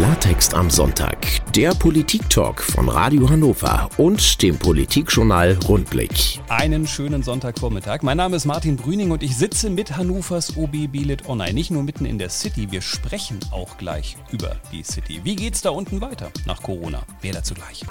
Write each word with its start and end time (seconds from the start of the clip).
Klartext 0.00 0.54
am 0.54 0.70
Sonntag, 0.70 1.18
der 1.54 1.74
Politik-Talk 1.74 2.62
von 2.62 2.88
Radio 2.88 3.28
Hannover 3.28 3.90
und 3.98 4.40
dem 4.40 4.56
Politikjournal 4.56 5.58
Rundblick. 5.68 6.40
Einen 6.48 6.86
schönen 6.86 7.22
Sonntagvormittag. 7.22 8.00
Mein 8.00 8.16
Name 8.16 8.36
ist 8.36 8.46
Martin 8.46 8.78
Brüning 8.78 9.10
und 9.10 9.22
ich 9.22 9.36
sitze 9.36 9.68
mit 9.68 9.98
Hannovers 9.98 10.56
OB 10.56 10.90
Bielet 10.90 11.28
Online. 11.28 11.52
Nicht 11.52 11.70
nur 11.70 11.82
mitten 11.82 12.06
in 12.06 12.16
der 12.16 12.30
City, 12.30 12.70
wir 12.70 12.80
sprechen 12.80 13.40
auch 13.50 13.76
gleich 13.76 14.16
über 14.32 14.56
die 14.72 14.84
City. 14.84 15.20
Wie 15.22 15.36
geht's 15.36 15.60
da 15.60 15.68
unten 15.68 16.00
weiter 16.00 16.30
nach 16.46 16.62
Corona? 16.62 17.02
Mehr 17.22 17.34
dazu 17.34 17.52
gleich. 17.52 17.84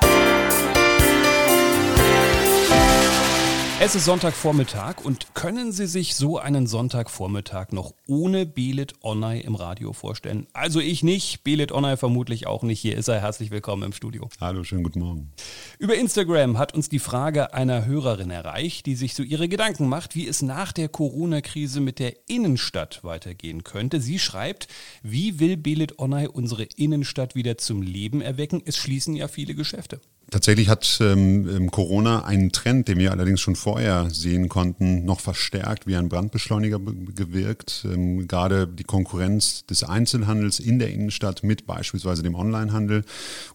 Es 3.82 3.96
ist 3.96 4.04
Sonntagvormittag 4.04 5.06
und 5.06 5.34
können 5.36 5.72
Sie 5.72 5.88
sich 5.88 6.14
so 6.16 6.38
einen 6.38 6.68
Sonntagvormittag 6.68 7.72
noch 7.72 7.94
ohne 8.08 8.46
Belit 8.46 8.96
Onay 9.04 9.40
im 9.40 9.56
Radio 9.56 9.94
vorstellen? 9.94 10.48
Also 10.52 10.82
ich 10.82 11.02
nicht, 11.02 11.46
Belit 11.46 11.72
Onay 11.72 11.96
vermutlich 11.96 12.46
auch 12.46 12.64
nicht. 12.64 12.82
Hier 12.82 12.98
ist 12.98 13.08
er. 13.08 13.22
Herzlich 13.22 13.52
willkommen 13.52 13.84
im 13.84 13.94
Studio. 13.94 14.28
Hallo, 14.42 14.66
schönen 14.66 14.84
guten 14.84 15.00
Morgen. 15.00 15.32
Über 15.78 15.96
Instagram 15.96 16.58
hat 16.58 16.74
uns 16.74 16.90
die 16.90 17.00
Frage 17.00 17.54
einer 17.54 17.86
Hörerin 17.86 18.32
erreicht, 18.32 18.86
die 18.86 18.96
sich 18.96 19.16
so 19.16 19.24
ihre 19.24 19.48
Gedanken 19.48 19.88
macht, 19.88 20.14
wie 20.14 20.28
es 20.28 20.42
nach 20.42 20.74
der 20.74 20.90
Corona-Krise 20.90 21.80
mit 21.80 22.00
der 22.00 22.16
Innenstadt 22.28 23.06
weitergehen 23.06 23.64
könnte. 23.64 24.02
Sie 24.02 24.20
schreibt, 24.20 24.68
wie 25.04 25.40
will 25.40 25.56
Belit 25.56 26.00
Onay 26.00 26.28
unsere 26.28 26.64
Innenstadt 26.64 27.34
wieder 27.34 27.58
zum 27.58 27.82
Leben 27.82 28.20
erwecken? 28.20 28.62
Es 28.66 28.76
schließen 28.76 29.16
ja 29.16 29.30
viele 29.30 29.56
Geschäfte. 29.56 30.02
Tatsächlich 30.32 30.70
hat 30.70 31.00
ähm, 31.02 31.72
Corona 31.72 32.24
einen 32.24 32.52
Trend, 32.52 32.88
den 32.88 33.00
wir 33.00 33.12
allerdings 33.12 33.42
schon 33.42 33.56
vorher 33.56 34.10
sehen 34.12 34.48
konnten, 34.48 35.04
noch 35.04 35.20
verstärkt 35.20 35.88
wie 35.88 35.96
ein 35.96 36.08
Brandbeschleuniger 36.08 36.80
gewirkt. 36.80 37.86
Ähm, 37.92 38.28
gerade 38.28 38.68
die 38.68 38.84
Konkurrenz 38.84 39.66
des 39.66 39.84
Einzelhandels 39.84 40.60
in 40.60 40.78
der 40.78 40.92
Innenstadt 40.92 41.42
mit 41.44 41.66
beispielsweise 41.66 42.22
dem 42.22 42.36
Onlinehandel. 42.36 43.06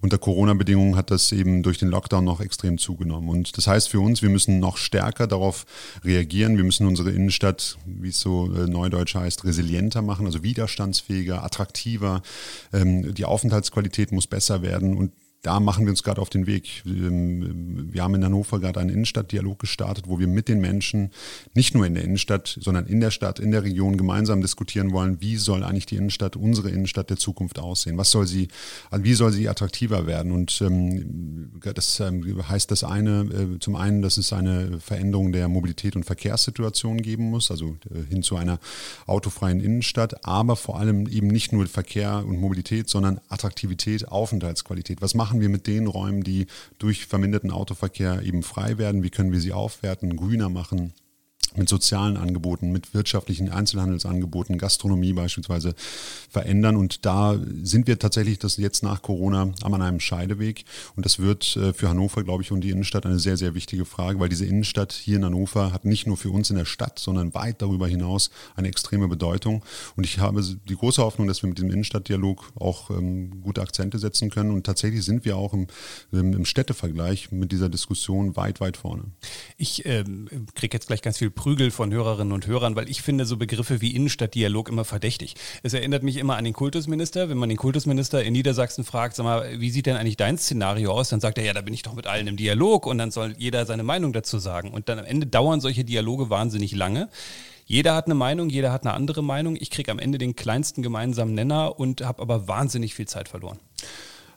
Unter 0.01 0.19
Corona-Bedingungen 0.19 0.97
hat 0.97 1.13
das 1.13 1.31
eben 1.31 1.63
durch 1.63 1.79
den 1.79 1.89
Lockdown 1.89 2.25
noch 2.25 2.41
extrem 2.41 2.79
zugenommen. 2.79 3.29
Und 3.29 3.57
das 3.57 3.69
heißt 3.69 3.89
für 3.89 4.01
uns, 4.01 4.23
wir 4.23 4.31
müssen 4.31 4.59
noch 4.59 4.77
stärker 4.77 5.29
darauf 5.29 5.67
reagieren. 6.03 6.57
Wir 6.57 6.65
müssen 6.65 6.89
unsere 6.89 7.11
Innenstadt, 7.11 7.79
wie 7.87 8.09
es 8.09 8.19
so 8.19 8.53
äh, 8.53 8.67
neudeutsch 8.67 9.15
heißt, 9.15 9.45
resilienter 9.45 10.03
machen, 10.03 10.27
also 10.27 10.43
widerstandsfähiger, 10.43 11.45
attraktiver. 11.45 12.23
Ähm, 12.73 13.15
die 13.15 13.27
Aufenthaltsqualität 13.27 14.11
muss 14.11 14.27
besser 14.27 14.63
werden 14.63 14.97
und 14.97 15.13
da 15.45 15.61
machen 15.61 15.85
wir 15.85 15.91
uns 15.91 16.03
gerade 16.03 16.21
auf 16.21 16.31
den 16.31 16.47
Weg. 16.47 16.83
Ähm, 16.87 17.93
wir 17.93 18.03
haben 18.03 18.15
in 18.15 18.25
Hannover 18.25 18.61
gerade 18.61 18.81
einen 18.81 18.91
Innenstadtdialog 18.91 19.59
gestartet, 19.59 20.09
wo 20.09 20.19
wir 20.19 20.27
mit 20.27 20.49
den 20.49 20.61
Menschen 20.61 21.11
nicht 21.55 21.75
nur 21.75 21.87
in 21.87 21.95
der 21.95 22.03
Innenstadt, 22.03 22.59
sondern 22.61 22.87
in 22.87 23.01
der 23.01 23.11
Stadt, 23.11 23.39
in 23.39 23.51
der 23.51 23.63
Region 23.63 23.97
gemeinsam 23.97 24.41
diskutieren 24.41 24.93
wollen, 24.93 25.21
wie 25.21 25.37
soll 25.37 25.63
eigentlich 25.63 25.87
die 25.87 25.97
Innenstadt, 25.97 26.37
unsere 26.37 26.71
Innenstadt 26.71 27.11
der 27.11 27.19
Zukunft 27.19 27.59
aussehen? 27.59 27.99
Was 27.99 28.11
soll 28.11 28.27
sie, 28.27 28.49
wie 28.91 29.15
soll 29.15 29.33
sie 29.33 29.49
attraktiver 29.49 30.07
werden? 30.07 30.33
Und 30.33 30.61
ähm, 30.63 31.51
das 31.63 32.01
ähm, 32.01 32.25
heißt 32.49 32.71
das 32.71 32.83
eine, 32.83 33.21
äh, 33.21 33.59
zum 33.59 33.77
einen, 33.77 34.03
dass 34.03 34.17
es 34.17 34.33
eine 34.33 34.81
Veränderung 34.81 35.33
der 35.33 35.49
Mobilität 35.49 35.95
und 35.95 36.05
Verkehrssituation 36.05 37.03
geben 37.03 37.31
muss, 37.31 37.51
also 37.51 37.77
äh, 37.91 38.03
hin 38.09 38.23
zu 38.23 38.37
einer 38.37 38.59
autofreien 39.07 39.61
Innenstadt, 39.61 40.25
aber 40.25 40.57
vor 40.57 40.79
allem 40.79 41.07
eben 41.07 41.29
nicht 41.29 41.53
nur 41.53 41.67
Verkehr 41.67 42.25
und 42.27 42.39
Mobilität, 42.41 42.89
sondern 42.89 43.21
Attraktivität, 43.29 44.09
Aufenthaltsqualität. 44.09 45.03
Was 45.03 45.15
machen 45.15 45.34
machen 45.35 45.41
wir 45.41 45.49
mit 45.49 45.67
den 45.67 45.89
Räumen, 45.89 46.23
die 46.23 46.47
durch 46.79 47.07
verminderten 47.07 47.51
Autoverkehr 47.51 48.23
eben 48.23 48.45
frei 48.45 48.79
werden? 48.79 49.03
Wie 49.03 49.11
können 49.11 49.33
wir 49.33 49.41
sie 49.41 49.53
aufwerten, 49.53 50.15
grüner 50.15 50.49
machen? 50.49 50.93
Mit 51.57 51.69
sozialen 51.69 52.17
Angeboten, 52.17 52.73
mit 52.73 52.95
wirtschaftlichen 52.95 53.51
Einzelhandelsangeboten, 53.51 54.59
Gastronomie 54.59 55.13
beispielsweise 55.13 55.75
verändern. 56.29 56.77
Und 56.77 57.05
da 57.05 57.39
sind 57.63 57.87
wir 57.87 57.99
tatsächlich 57.99 58.39
das 58.39 58.57
jetzt 58.57 58.83
nach 58.83 59.03
Corona 59.03 59.53
an 59.63 59.75
einem 59.75 60.01
Scheideweg. 60.01 60.65
Und 60.97 61.05
das 61.07 61.19
wird 61.19 61.57
äh, 61.57 61.73
für 61.73 61.89
Hannover, 61.89 62.25
glaube 62.25 62.43
ich, 62.43 62.53
und 62.53 62.61
die 62.61 62.71
Innenstadt 62.71 63.07
eine 63.07 63.19
sehr, 63.19 63.37
sehr 63.37 63.55
wichtige 63.55 63.85
Frage, 63.85 64.21
weil 64.21 64.29
diese 64.29 64.47
Innenstadt 64.47 64.93
hier 64.93 65.17
in 65.17 65.25
Hannover 65.25 65.73
hat 65.73 65.85
nicht 65.85 66.07
nur 66.07 66.17
für 66.17 66.31
uns 66.31 66.51
in 66.51 66.57
der 66.57 66.65
Stadt, 66.65 66.99
sondern 66.99 67.35
weit 67.35 67.63
darüber 67.63 67.87
hinaus 67.87 68.31
eine 68.57 68.69
extreme 68.69 69.09
Bedeutung. 69.09 69.65
Und 69.97 70.05
ich 70.05 70.19
habe 70.19 70.43
die 70.43 70.77
große 70.77 71.03
Hoffnung, 71.03 71.29
dass 71.29 71.43
wir 71.43 71.49
mit 71.49 71.59
dem 71.59 71.71
Innenstadtdialog 71.71 72.53
auch 72.57 72.91
ähm, 72.91 73.43
gute 73.43 73.63
Akzente 73.63 73.99
setzen 73.99 74.31
können. 74.31 74.51
Und 74.51 74.65
tatsächlich 74.65 75.05
sind 75.05 75.25
wir 75.25 75.37
auch 75.37 75.53
im, 75.55 75.67
im 76.13 76.45
Städtevergleich 76.45 77.31
mit 77.33 77.53
dieser 77.53 77.69
Diskussion 77.69 78.37
weit, 78.37 78.61
weit 78.61 78.77
vorne. 78.77 79.05
Ich 79.57 79.87
ähm, 79.87 80.29
kriege 80.55 80.77
jetzt 80.77 80.87
gleich 80.87 81.03
ganz 81.03 81.19
viel 81.19 81.31
Prügel 81.45 81.71
von 81.71 81.93
Hörerinnen 81.93 82.33
und 82.33 82.47
Hörern, 82.47 82.75
weil 82.75 82.89
ich 82.89 83.03
finde 83.03 83.27
so 83.27 83.37
Begriffe 83.37 83.83
wie 83.83 83.95
Innenstadtdialog 83.95 84.71
immer 84.71 84.87
verdächtig. 84.87 85.35
Es 85.63 85.75
erinnert 85.75 86.03
mich 86.03 86.17
immer 86.17 86.37
an 86.37 86.45
den 86.45 86.55
Kultusminister. 86.55 87.29
Wenn 87.29 87.37
man 87.37 87.51
den 87.51 87.59
Kultusminister 87.59 88.25
in 88.25 88.33
Niedersachsen 88.33 88.83
fragt, 88.83 89.15
sag 89.15 89.25
mal, 89.25 89.61
wie 89.61 89.69
sieht 89.69 89.85
denn 89.85 89.97
eigentlich 89.97 90.17
dein 90.17 90.39
Szenario 90.39 90.93
aus? 90.93 91.11
Dann 91.11 91.21
sagt 91.21 91.37
er, 91.37 91.45
ja, 91.45 91.53
da 91.53 91.61
bin 91.61 91.75
ich 91.75 91.83
doch 91.83 91.93
mit 91.93 92.07
allen 92.07 92.29
im 92.29 92.39
Dialog 92.39 92.87
und 92.87 92.97
dann 92.97 93.11
soll 93.11 93.35
jeder 93.37 93.67
seine 93.67 93.83
Meinung 93.83 94.15
dazu 94.15 94.39
sagen. 94.39 94.71
Und 94.71 94.89
dann 94.89 94.99
am 94.99 95.05
Ende 95.05 95.27
dauern 95.27 95.61
solche 95.61 95.85
Dialoge 95.85 96.31
wahnsinnig 96.31 96.75
lange. 96.75 97.11
Jeder 97.67 97.95
hat 97.95 98.07
eine 98.07 98.15
Meinung, 98.15 98.49
jeder 98.49 98.73
hat 98.73 98.87
eine 98.87 98.95
andere 98.95 99.23
Meinung. 99.23 99.59
Ich 99.61 99.69
kriege 99.69 99.93
am 99.93 99.99
Ende 99.99 100.17
den 100.17 100.37
kleinsten 100.37 100.83
gemeinsamen 100.83 101.35
Nenner 101.35 101.79
und 101.79 102.01
habe 102.01 102.23
aber 102.23 102.49
wahnsinnig 102.49 102.95
viel 102.95 103.07
Zeit 103.07 103.29
verloren. 103.29 103.59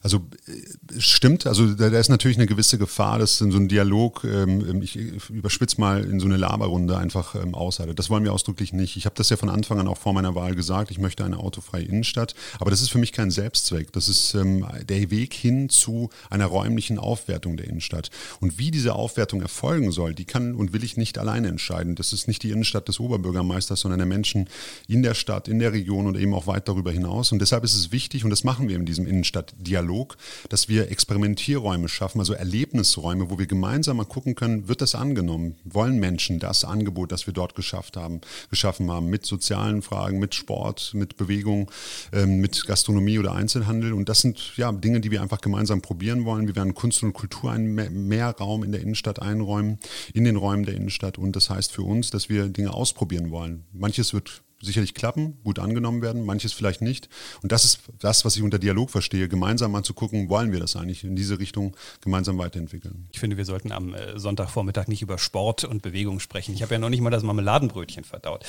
Also 0.01 0.25
äh, 0.47 0.99
stimmt, 0.99 1.47
also 1.47 1.73
da, 1.73 1.89
da, 1.89 1.99
ist 1.99 2.09
natürlich 2.09 2.37
eine 2.37 2.45
gewisse 2.45 2.77
Gefahr, 2.77 3.19
dass 3.19 3.41
in 3.41 3.51
so 3.51 3.57
ein 3.57 3.67
Dialog, 3.67 4.23
ähm, 4.23 4.63
ähm 4.69 4.81
ich 4.81 4.95
überspitze 5.29 5.79
mal, 5.79 6.03
in 6.03 6.19
so 6.19 6.25
eine 6.25 6.37
Laberrunde 6.37 6.97
einfach 6.97 7.35
ähm, 7.35 7.55
aushaltet. 7.55 7.99
Das 7.99 8.09
wollen 8.09 8.23
wir 8.23 8.33
ausdrücklich 8.33 8.73
nicht. 8.73 8.97
Ich 8.97 9.05
habe 9.05 9.15
das 9.15 9.29
ja 9.29 9.37
von 9.37 9.49
Anfang 9.49 9.79
an 9.79 9.87
auch 9.87 9.97
vor 9.97 10.13
meiner 10.13 10.35
Wahl 10.35 10.55
gesagt, 10.55 10.91
ich 10.91 10.99
möchte 10.99 11.25
eine 11.25 11.37
autofreie 11.37 11.83
Innenstadt. 11.83 12.35
Aber 12.59 12.71
das 12.71 12.81
ist 12.81 12.89
für 12.89 12.99
mich 12.99 13.11
kein 13.11 13.31
Selbstzweck. 13.31 13.91
Das 13.91 14.07
ist 14.07 14.33
ähm, 14.33 14.65
der 14.87 15.09
Weg 15.09 15.33
hin 15.33 15.69
zu 15.69 16.09
einer 16.29 16.45
räumlichen 16.45 16.99
Aufwertung 16.99 17.57
der 17.57 17.67
Innenstadt. 17.67 18.09
Und 18.39 18.59
wie 18.59 18.71
diese 18.71 18.93
Aufwertung 18.93 19.41
erfolgen 19.41 19.91
soll, 19.91 20.13
die 20.13 20.25
kann 20.25 20.55
und 20.55 20.73
will 20.73 20.83
ich 20.83 20.97
nicht 20.97 21.17
alleine 21.17 21.47
entscheiden. 21.47 21.95
Das 21.95 22.13
ist 22.13 22.27
nicht 22.27 22.43
die 22.43 22.51
Innenstadt 22.51 22.87
des 22.87 22.99
Oberbürgermeisters, 22.99 23.81
sondern 23.81 23.99
der 23.99 24.07
Menschen 24.07 24.49
in 24.87 25.03
der 25.03 25.15
Stadt, 25.15 25.47
in 25.47 25.59
der 25.59 25.73
Region 25.73 26.07
und 26.07 26.17
eben 26.17 26.33
auch 26.33 26.47
weit 26.47 26.67
darüber 26.67 26.91
hinaus. 26.91 27.31
Und 27.31 27.39
deshalb 27.39 27.63
ist 27.63 27.73
es 27.73 27.91
wichtig, 27.91 28.23
und 28.23 28.29
das 28.29 28.43
machen 28.43 28.69
wir 28.69 28.75
in 28.75 28.85
diesem 28.85 29.07
Innenstadtdialog, 29.07 29.86
Dialog, 29.87 30.17
dass 30.49 30.67
wir 30.67 30.91
Experimentierräume 30.91 31.87
schaffen, 31.87 32.19
also 32.19 32.33
Erlebnisräume, 32.33 33.29
wo 33.29 33.39
wir 33.39 33.47
gemeinsam 33.47 33.97
mal 33.97 34.05
gucken 34.05 34.35
können, 34.35 34.67
wird 34.67 34.81
das 34.81 34.95
angenommen? 34.95 35.55
Wollen 35.63 35.97
Menschen 35.99 36.39
das 36.39 36.65
Angebot, 36.65 37.11
das 37.11 37.25
wir 37.25 37.33
dort 37.33 37.55
geschafft 37.55 37.95
haben, 37.95 38.21
geschaffen 38.49 38.91
haben, 38.91 39.09
mit 39.09 39.25
sozialen 39.25 39.81
Fragen, 39.81 40.19
mit 40.19 40.35
Sport, 40.35 40.91
mit 40.93 41.15
Bewegung, 41.17 41.71
ähm, 42.11 42.39
mit 42.39 42.65
Gastronomie 42.67 43.17
oder 43.17 43.33
Einzelhandel? 43.33 43.93
Und 43.93 44.09
das 44.09 44.21
sind 44.21 44.57
ja 44.57 44.71
Dinge, 44.71 44.99
die 44.99 45.11
wir 45.11 45.21
einfach 45.21 45.41
gemeinsam 45.41 45.81
probieren 45.81 46.25
wollen. 46.25 46.47
Wir 46.47 46.55
werden 46.55 46.73
Kunst 46.73 47.01
und 47.03 47.13
Kultur 47.13 47.51
einen 47.51 47.73
mehr 48.07 48.31
Raum 48.31 48.63
in 48.63 48.71
der 48.71 48.81
Innenstadt 48.81 49.21
einräumen, 49.21 49.79
in 50.13 50.25
den 50.25 50.35
Räumen 50.35 50.65
der 50.65 50.75
Innenstadt. 50.75 51.17
Und 51.17 51.35
das 51.35 51.49
heißt 51.49 51.71
für 51.71 51.83
uns, 51.83 52.09
dass 52.09 52.27
wir 52.29 52.49
Dinge 52.49 52.73
ausprobieren 52.73 53.31
wollen. 53.31 53.63
Manches 53.71 54.13
wird 54.13 54.43
sicherlich 54.61 54.93
klappen, 54.93 55.37
gut 55.43 55.59
angenommen 55.59 56.01
werden, 56.01 56.25
manches 56.25 56.53
vielleicht 56.53 56.81
nicht. 56.81 57.09
Und 57.41 57.51
das 57.51 57.65
ist 57.65 57.79
das, 57.99 58.25
was 58.25 58.35
ich 58.35 58.41
unter 58.41 58.59
Dialog 58.59 58.89
verstehe, 58.89 59.29
gemeinsam 59.29 59.71
mal 59.71 59.83
zu 59.83 59.93
gucken, 59.93 60.29
wollen 60.29 60.51
wir 60.51 60.59
das 60.59 60.75
eigentlich 60.75 61.03
in 61.03 61.15
diese 61.15 61.39
Richtung 61.39 61.75
gemeinsam 62.01 62.37
weiterentwickeln. 62.37 63.07
Ich 63.11 63.19
finde, 63.19 63.37
wir 63.37 63.45
sollten 63.45 63.71
am 63.71 63.93
äh, 63.93 64.17
Sonntagvormittag 64.17 64.87
nicht 64.87 65.01
über 65.01 65.17
Sport 65.17 65.63
und 65.63 65.81
Bewegung 65.81 66.19
sprechen. 66.19 66.53
Ich 66.53 66.61
habe 66.61 66.73
ja 66.73 66.79
noch 66.79 66.89
nicht 66.89 67.01
mal 67.01 67.09
das 67.09 67.23
Marmeladenbrötchen 67.23 68.03
verdaut. 68.03 68.45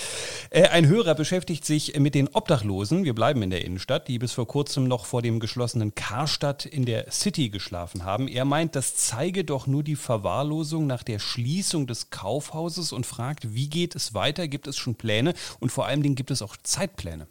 Äh, 0.51 0.69
ein 0.69 0.87
Hörer 0.87 1.15
beschäftigt 1.15 1.65
sich 1.65 1.99
mit 1.99 2.15
den 2.15 2.29
Obdachlosen, 2.29 3.05
wir 3.05 3.15
bleiben 3.15 3.43
in 3.43 3.51
der 3.51 3.65
Innenstadt, 3.65 4.09
die 4.09 4.19
bis 4.19 4.33
vor 4.33 4.47
kurzem 4.47 4.89
noch 4.89 5.07
vor 5.07 5.23
dem 5.23 5.41
geschlossenen 5.41 5.95
Karstadt 5.95 6.65
in 6.65 6.85
der 6.85 7.11
City 7.11 7.51
geschlafen 7.51 8.05
haben. 8.05 8.29
Er 8.29 8.45
meint, 8.45 8.77
das 8.77 8.97
zeige 8.97 9.45
doch 9.45 9.67
nur 9.67 9.83
die 9.83 9.97
Verwahrlosung 9.97 10.87
nach 10.87 11.03
der 11.03 11.19
Schließung 11.19 11.87
des 11.87 12.11
Kaufhauses 12.11 12.93
und 12.93 13.07
fragt, 13.07 13.55
wie 13.55 13.69
geht 13.69 13.95
es 13.95 14.15
weiter? 14.15 14.49
Gibt 14.49 14.67
es 14.67 14.77
schon 14.77 14.95
Pläne? 14.95 15.35
Und 15.61 15.71
vor 15.71 15.87
allem 15.87 15.98
allen 15.99 16.03
Dingen 16.05 16.15
gibt 16.15 16.31
es 16.31 16.43
auch 16.43 16.57
Zeitpläne. 16.57 17.27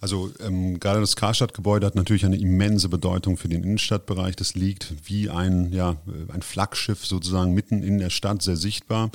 Also 0.00 0.30
ähm, 0.38 0.78
gerade 0.78 1.00
das 1.00 1.16
Karstadt-Gebäude 1.16 1.84
hat 1.84 1.96
natürlich 1.96 2.24
eine 2.24 2.38
immense 2.38 2.88
Bedeutung 2.88 3.36
für 3.36 3.48
den 3.48 3.64
Innenstadtbereich. 3.64 4.36
Das 4.36 4.54
liegt 4.54 4.94
wie 5.04 5.28
ein, 5.28 5.72
ja, 5.72 5.96
ein 6.32 6.42
Flaggschiff 6.42 7.04
sozusagen 7.04 7.52
mitten 7.52 7.82
in 7.82 7.98
der 7.98 8.10
Stadt, 8.10 8.40
sehr 8.42 8.56
sichtbar. 8.56 9.10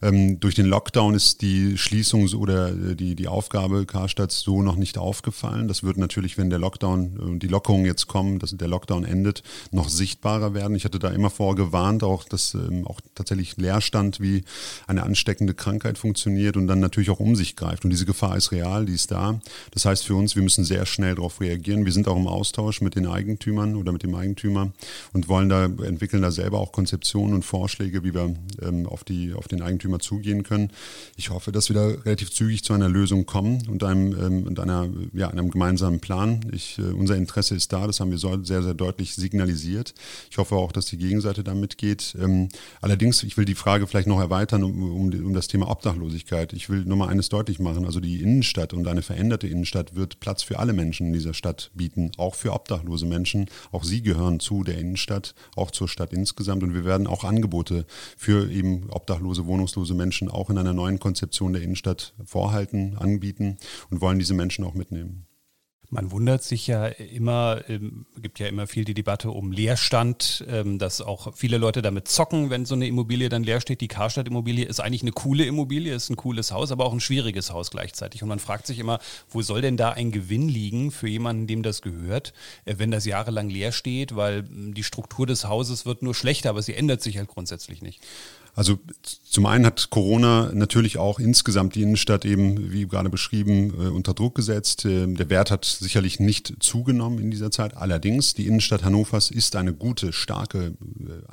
Ähm, 0.00 0.38
durch 0.38 0.54
den 0.54 0.66
Lockdown 0.66 1.14
ist 1.14 1.42
die 1.42 1.76
Schließung 1.76 2.28
oder 2.34 2.68
äh, 2.68 2.94
die, 2.94 3.16
die 3.16 3.26
Aufgabe 3.26 3.84
Karstadts 3.84 4.40
so 4.40 4.62
noch 4.62 4.76
nicht 4.76 4.96
aufgefallen. 4.96 5.66
Das 5.66 5.82
wird 5.82 5.96
natürlich, 5.96 6.38
wenn 6.38 6.50
der 6.50 6.60
Lockdown, 6.60 7.36
äh, 7.36 7.38
die 7.40 7.48
Lockerungen 7.48 7.84
jetzt 7.84 8.06
kommen, 8.06 8.38
dass 8.38 8.56
der 8.56 8.68
Lockdown 8.68 9.04
endet, 9.04 9.42
noch 9.72 9.88
sichtbarer 9.88 10.54
werden. 10.54 10.76
Ich 10.76 10.84
hatte 10.84 11.00
da 11.00 11.08
immer 11.08 11.30
vorgewarnt, 11.30 12.04
auch 12.04 12.22
dass 12.22 12.54
ähm, 12.54 12.86
auch 12.86 13.00
tatsächlich 13.16 13.56
Leerstand 13.56 14.20
wie 14.20 14.44
eine 14.86 15.02
ansteckende 15.02 15.54
Krankheit 15.54 15.98
funktioniert 15.98 16.56
und 16.56 16.68
dann 16.68 16.78
natürlich 16.78 17.10
auch 17.10 17.20
um 17.20 17.34
sich 17.34 17.56
greift. 17.56 17.82
Und 17.82 17.90
diese 17.90 18.06
Gefahr 18.06 18.36
ist 18.36 18.52
real, 18.52 18.86
die 18.86 18.94
ist 18.94 19.10
da. 19.10 19.40
Das 19.72 19.84
heißt 19.84 20.06
für 20.06 20.14
uns, 20.14 20.27
uns, 20.28 20.36
wir 20.36 20.42
müssen 20.42 20.64
sehr 20.64 20.84
schnell 20.84 21.14
darauf 21.14 21.40
reagieren. 21.40 21.86
Wir 21.86 21.92
sind 21.92 22.06
auch 22.06 22.16
im 22.16 22.26
Austausch 22.26 22.82
mit 22.82 22.96
den 22.96 23.06
Eigentümern 23.06 23.76
oder 23.76 23.92
mit 23.92 24.02
dem 24.02 24.14
Eigentümer 24.14 24.72
und 25.14 25.28
wollen 25.28 25.48
da, 25.48 25.64
entwickeln 25.64 26.20
da 26.20 26.30
selber 26.30 26.58
auch 26.58 26.70
Konzeptionen 26.70 27.34
und 27.34 27.44
Vorschläge, 27.44 28.04
wie 28.04 28.12
wir 28.12 28.34
ähm, 28.60 28.86
auf, 28.86 29.04
die, 29.04 29.32
auf 29.32 29.48
den 29.48 29.62
Eigentümer 29.62 30.00
zugehen 30.00 30.42
können. 30.42 30.70
Ich 31.16 31.30
hoffe, 31.30 31.50
dass 31.50 31.70
wir 31.70 31.74
da 31.74 31.86
relativ 32.04 32.30
zügig 32.30 32.62
zu 32.62 32.74
einer 32.74 32.90
Lösung 32.90 33.24
kommen 33.24 33.66
und 33.68 33.82
einem, 33.84 34.12
ähm, 34.12 34.46
und 34.46 34.60
einer, 34.60 34.88
ja, 35.14 35.28
einem 35.28 35.50
gemeinsamen 35.50 36.00
Plan. 36.00 36.40
Ich, 36.52 36.78
äh, 36.78 36.82
unser 36.82 37.16
Interesse 37.16 37.54
ist 37.54 37.72
da, 37.72 37.86
das 37.86 38.00
haben 38.00 38.10
wir 38.10 38.18
sehr, 38.18 38.62
sehr 38.62 38.74
deutlich 38.74 39.14
signalisiert. 39.14 39.94
Ich 40.30 40.36
hoffe 40.36 40.56
auch, 40.56 40.72
dass 40.72 40.86
die 40.86 40.98
Gegenseite 40.98 41.42
da 41.42 41.54
mitgeht. 41.54 42.14
Ähm, 42.20 42.50
allerdings, 42.82 43.22
ich 43.22 43.38
will 43.38 43.46
die 43.46 43.54
Frage 43.54 43.86
vielleicht 43.86 44.08
noch 44.08 44.20
erweitern 44.20 44.62
um, 44.62 44.92
um, 44.92 45.26
um 45.26 45.32
das 45.32 45.48
Thema 45.48 45.70
Obdachlosigkeit. 45.70 46.52
Ich 46.52 46.68
will 46.68 46.84
nur 46.84 46.98
mal 46.98 47.08
eines 47.08 47.30
deutlich 47.30 47.60
machen. 47.60 47.86
Also 47.86 48.00
die 48.00 48.20
Innenstadt 48.20 48.74
und 48.74 48.86
eine 48.86 49.00
veränderte 49.00 49.46
Innenstadt 49.46 49.94
wird 49.94 50.17
Platz 50.20 50.42
für 50.42 50.58
alle 50.58 50.72
Menschen 50.72 51.08
in 51.08 51.12
dieser 51.12 51.34
Stadt 51.34 51.70
bieten, 51.74 52.10
auch 52.16 52.34
für 52.34 52.52
obdachlose 52.52 53.06
Menschen. 53.06 53.46
Auch 53.72 53.84
sie 53.84 54.02
gehören 54.02 54.40
zu 54.40 54.64
der 54.64 54.78
Innenstadt, 54.78 55.34
auch 55.56 55.70
zur 55.70 55.88
Stadt 55.88 56.12
insgesamt. 56.12 56.62
Und 56.62 56.74
wir 56.74 56.84
werden 56.84 57.06
auch 57.06 57.24
Angebote 57.24 57.86
für 58.16 58.50
eben 58.50 58.90
obdachlose, 58.90 59.46
wohnungslose 59.46 59.94
Menschen 59.94 60.28
auch 60.30 60.50
in 60.50 60.58
einer 60.58 60.74
neuen 60.74 60.98
Konzeption 60.98 61.52
der 61.52 61.62
Innenstadt 61.62 62.14
vorhalten, 62.24 62.96
anbieten 62.96 63.58
und 63.90 64.00
wollen 64.00 64.18
diese 64.18 64.34
Menschen 64.34 64.64
auch 64.64 64.74
mitnehmen. 64.74 65.27
Man 65.90 66.10
wundert 66.10 66.42
sich 66.42 66.66
ja 66.66 66.86
immer, 66.86 67.62
ähm, 67.68 68.04
gibt 68.20 68.38
ja 68.40 68.46
immer 68.46 68.66
viel 68.66 68.84
die 68.84 68.92
Debatte 68.92 69.30
um 69.30 69.52
Leerstand, 69.52 70.44
ähm, 70.46 70.78
dass 70.78 71.00
auch 71.00 71.34
viele 71.34 71.56
Leute 71.56 71.80
damit 71.80 72.08
zocken, 72.08 72.50
wenn 72.50 72.66
so 72.66 72.74
eine 72.74 72.86
Immobilie 72.86 73.30
dann 73.30 73.42
leer 73.42 73.62
steht. 73.62 73.80
Die 73.80 73.88
Karstadt-Immobilie 73.88 74.66
ist 74.66 74.80
eigentlich 74.80 75.00
eine 75.00 75.12
coole 75.12 75.46
Immobilie, 75.46 75.94
ist 75.94 76.10
ein 76.10 76.16
cooles 76.16 76.52
Haus, 76.52 76.72
aber 76.72 76.84
auch 76.84 76.92
ein 76.92 77.00
schwieriges 77.00 77.52
Haus 77.52 77.70
gleichzeitig. 77.70 78.22
Und 78.22 78.28
man 78.28 78.38
fragt 78.38 78.66
sich 78.66 78.78
immer, 78.78 78.98
wo 79.30 79.40
soll 79.40 79.62
denn 79.62 79.78
da 79.78 79.90
ein 79.92 80.12
Gewinn 80.12 80.50
liegen 80.50 80.90
für 80.90 81.08
jemanden, 81.08 81.46
dem 81.46 81.62
das 81.62 81.80
gehört, 81.80 82.34
äh, 82.66 82.74
wenn 82.76 82.90
das 82.90 83.06
jahrelang 83.06 83.48
leer 83.48 83.72
steht, 83.72 84.14
weil 84.14 84.42
die 84.42 84.84
Struktur 84.84 85.26
des 85.26 85.46
Hauses 85.46 85.86
wird 85.86 86.02
nur 86.02 86.14
schlechter, 86.14 86.50
aber 86.50 86.60
sie 86.60 86.74
ändert 86.74 87.00
sich 87.00 87.16
halt 87.16 87.28
grundsätzlich 87.28 87.80
nicht. 87.80 88.02
Also 88.58 88.76
zum 89.22 89.46
einen 89.46 89.64
hat 89.64 89.90
Corona 89.90 90.50
natürlich 90.52 90.98
auch 90.98 91.20
insgesamt 91.20 91.76
die 91.76 91.82
Innenstadt 91.82 92.24
eben, 92.24 92.72
wie 92.72 92.88
gerade 92.88 93.08
beschrieben, 93.08 93.72
äh, 93.78 93.86
unter 93.86 94.14
Druck 94.14 94.34
gesetzt. 94.34 94.84
Ähm, 94.84 95.16
der 95.16 95.30
Wert 95.30 95.52
hat 95.52 95.64
sicherlich 95.78 96.20
nicht 96.20 96.54
zugenommen 96.60 97.18
in 97.18 97.30
dieser 97.30 97.50
Zeit. 97.50 97.76
Allerdings, 97.76 98.34
die 98.34 98.46
Innenstadt 98.46 98.84
Hannovers 98.84 99.30
ist 99.30 99.56
eine 99.56 99.72
gute, 99.72 100.12
starke, 100.12 100.74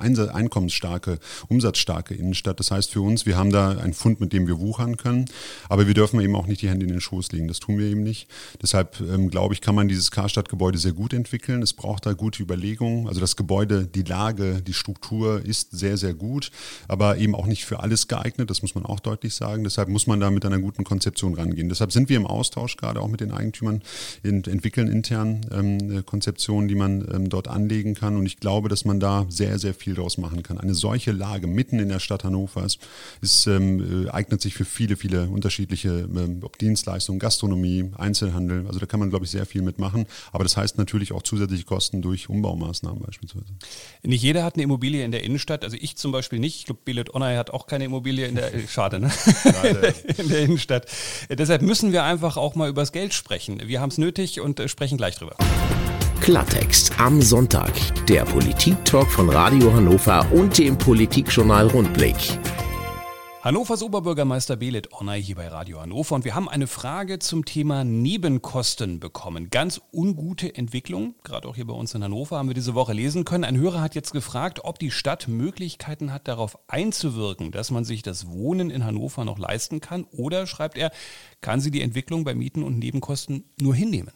äh, 0.00 0.28
einkommensstarke, 0.28 1.18
umsatzstarke 1.48 2.14
Innenstadt. 2.14 2.60
Das 2.60 2.70
heißt 2.70 2.90
für 2.90 3.00
uns, 3.00 3.26
wir 3.26 3.36
haben 3.36 3.50
da 3.50 3.70
einen 3.70 3.94
Fund, 3.94 4.20
mit 4.20 4.32
dem 4.32 4.46
wir 4.46 4.58
wuchern 4.58 4.96
können. 4.96 5.26
Aber 5.68 5.86
wir 5.86 5.94
dürfen 5.94 6.20
eben 6.20 6.36
auch 6.36 6.46
nicht 6.46 6.62
die 6.62 6.68
Hände 6.68 6.86
in 6.86 6.92
den 6.92 7.00
Schoß 7.00 7.32
legen. 7.32 7.48
Das 7.48 7.60
tun 7.60 7.78
wir 7.78 7.86
eben 7.86 8.02
nicht. 8.02 8.28
Deshalb 8.62 9.00
ähm, 9.00 9.30
glaube 9.30 9.54
ich, 9.54 9.60
kann 9.60 9.74
man 9.74 9.88
dieses 9.88 10.10
Karstadt-Gebäude 10.10 10.78
sehr 10.78 10.92
gut 10.92 11.12
entwickeln. 11.12 11.62
Es 11.62 11.72
braucht 11.72 12.06
da 12.06 12.12
gute 12.12 12.42
Überlegungen. 12.42 13.08
Also 13.08 13.20
das 13.20 13.36
Gebäude, 13.36 13.86
die 13.86 14.02
Lage, 14.02 14.62
die 14.62 14.74
Struktur 14.74 15.44
ist 15.44 15.72
sehr, 15.72 15.96
sehr 15.96 16.14
gut. 16.14 16.50
Aber 16.88 17.18
eben 17.18 17.34
auch 17.34 17.46
nicht 17.46 17.64
für 17.64 17.80
alles 17.80 18.08
geeignet, 18.08 18.50
das 18.50 18.62
muss 18.62 18.74
man 18.74 18.84
auch 18.84 19.00
deutlich 19.00 19.34
sagen. 19.34 19.64
Deshalb 19.64 19.88
muss 19.88 20.06
man 20.06 20.20
da 20.20 20.30
mit 20.30 20.44
einer 20.44 20.58
guten 20.58 20.84
Konzeption 20.84 21.34
rangehen. 21.34 21.68
Deshalb 21.68 21.92
sind 21.92 22.08
wir 22.08 22.16
im 22.16 22.26
Austausch 22.26 22.76
gerade 22.76 23.00
auch 23.00 23.08
mit 23.08 23.20
den 23.20 23.32
Eigentümern, 23.32 23.82
entwickeln 24.44 24.88
intern 24.88 25.46
ähm, 25.50 26.04
Konzeptionen, 26.04 26.68
die 26.68 26.74
man 26.74 27.06
ähm, 27.12 27.28
dort 27.28 27.48
anlegen 27.48 27.94
kann. 27.94 28.16
Und 28.16 28.26
ich 28.26 28.38
glaube, 28.38 28.68
dass 28.68 28.84
man 28.84 29.00
da 29.00 29.26
sehr, 29.28 29.58
sehr 29.58 29.72
viel 29.72 29.94
daraus 29.94 30.18
machen 30.18 30.42
kann. 30.42 30.58
Eine 30.58 30.74
solche 30.74 31.12
Lage 31.12 31.46
mitten 31.46 31.78
in 31.78 31.88
der 31.88 32.00
Stadt 32.00 32.24
Hannovers 32.24 32.78
ist, 33.22 33.46
ähm, 33.46 34.06
äh, 34.06 34.10
eignet 34.10 34.42
sich 34.42 34.54
für 34.54 34.64
viele, 34.64 34.96
viele 34.96 35.28
unterschiedliche 35.28 35.88
ähm, 35.88 36.42
Dienstleistungen, 36.60 37.18
Gastronomie, 37.18 37.90
Einzelhandel. 37.96 38.66
Also 38.66 38.78
da 38.78 38.86
kann 38.86 39.00
man, 39.00 39.10
glaube 39.10 39.24
ich, 39.24 39.30
sehr 39.30 39.46
viel 39.46 39.62
mitmachen. 39.62 40.06
Aber 40.32 40.44
das 40.44 40.56
heißt 40.56 40.76
natürlich 40.76 41.12
auch 41.12 41.22
zusätzliche 41.22 41.64
Kosten 41.64 42.02
durch 42.02 42.28
Umbaumaßnahmen 42.28 43.00
beispielsweise. 43.00 43.46
Nicht 44.02 44.22
jeder 44.22 44.44
hat 44.44 44.54
eine 44.54 44.64
Immobilie 44.64 45.04
in 45.04 45.12
der 45.12 45.24
Innenstadt. 45.24 45.64
Also 45.64 45.76
ich 45.80 45.96
zum 45.96 46.12
Beispiel 46.12 46.38
nicht. 46.38 46.58
Ich 46.58 46.64
glaube, 46.66 46.80
David 46.84 47.14
Onay 47.14 47.36
hat 47.36 47.50
auch 47.50 47.66
keine 47.66 47.84
Immobilie 47.84 48.26
in 48.26 48.34
der, 48.34 48.50
schade, 48.68 48.98
ne? 48.98 49.10
In 50.18 50.28
der 50.28 50.40
Innenstadt. 50.40 50.86
Deshalb 51.28 51.62
müssen 51.62 51.92
wir 51.92 52.04
einfach 52.04 52.36
auch 52.36 52.54
mal 52.54 52.68
übers 52.68 52.92
Geld 52.92 53.14
sprechen. 53.14 53.60
Wir 53.66 53.80
haben 53.80 53.90
es 53.90 53.98
nötig 53.98 54.25
und 54.40 54.60
äh, 54.60 54.68
sprechen 54.68 54.98
gleich 54.98 55.16
drüber. 55.16 55.36
Klartext 56.20 56.92
am 56.98 57.22
Sonntag. 57.22 57.72
Der 58.08 58.24
Politik-Talk 58.24 59.08
von 59.10 59.30
Radio 59.30 59.72
Hannover 59.72 60.26
und 60.32 60.58
dem 60.58 60.76
Politikjournal 60.76 61.68
Rundblick. 61.68 62.16
Hannovers 63.46 63.84
Oberbürgermeister 63.84 64.56
Belit 64.56 64.92
Ornay 64.92 65.22
hier 65.22 65.36
bei 65.36 65.46
Radio 65.46 65.80
Hannover 65.80 66.16
und 66.16 66.24
wir 66.24 66.34
haben 66.34 66.48
eine 66.48 66.66
Frage 66.66 67.20
zum 67.20 67.44
Thema 67.44 67.84
Nebenkosten 67.84 68.98
bekommen. 68.98 69.50
Ganz 69.50 69.80
ungute 69.92 70.52
Entwicklung, 70.52 71.14
gerade 71.22 71.46
auch 71.46 71.54
hier 71.54 71.68
bei 71.68 71.72
uns 71.72 71.94
in 71.94 72.02
Hannover 72.02 72.38
haben 72.38 72.48
wir 72.48 72.56
diese 72.56 72.74
Woche 72.74 72.92
lesen 72.92 73.24
können. 73.24 73.44
Ein 73.44 73.56
Hörer 73.56 73.80
hat 73.80 73.94
jetzt 73.94 74.10
gefragt, 74.10 74.64
ob 74.64 74.80
die 74.80 74.90
Stadt 74.90 75.28
Möglichkeiten 75.28 76.12
hat, 76.12 76.26
darauf 76.26 76.58
einzuwirken, 76.66 77.52
dass 77.52 77.70
man 77.70 77.84
sich 77.84 78.02
das 78.02 78.28
Wohnen 78.28 78.68
in 78.68 78.84
Hannover 78.84 79.24
noch 79.24 79.38
leisten 79.38 79.80
kann 79.80 80.08
oder, 80.10 80.48
schreibt 80.48 80.76
er, 80.76 80.90
kann 81.40 81.60
sie 81.60 81.70
die 81.70 81.82
Entwicklung 81.82 82.24
bei 82.24 82.34
Mieten 82.34 82.64
und 82.64 82.80
Nebenkosten 82.80 83.44
nur 83.60 83.76
hinnehmen? 83.76 84.10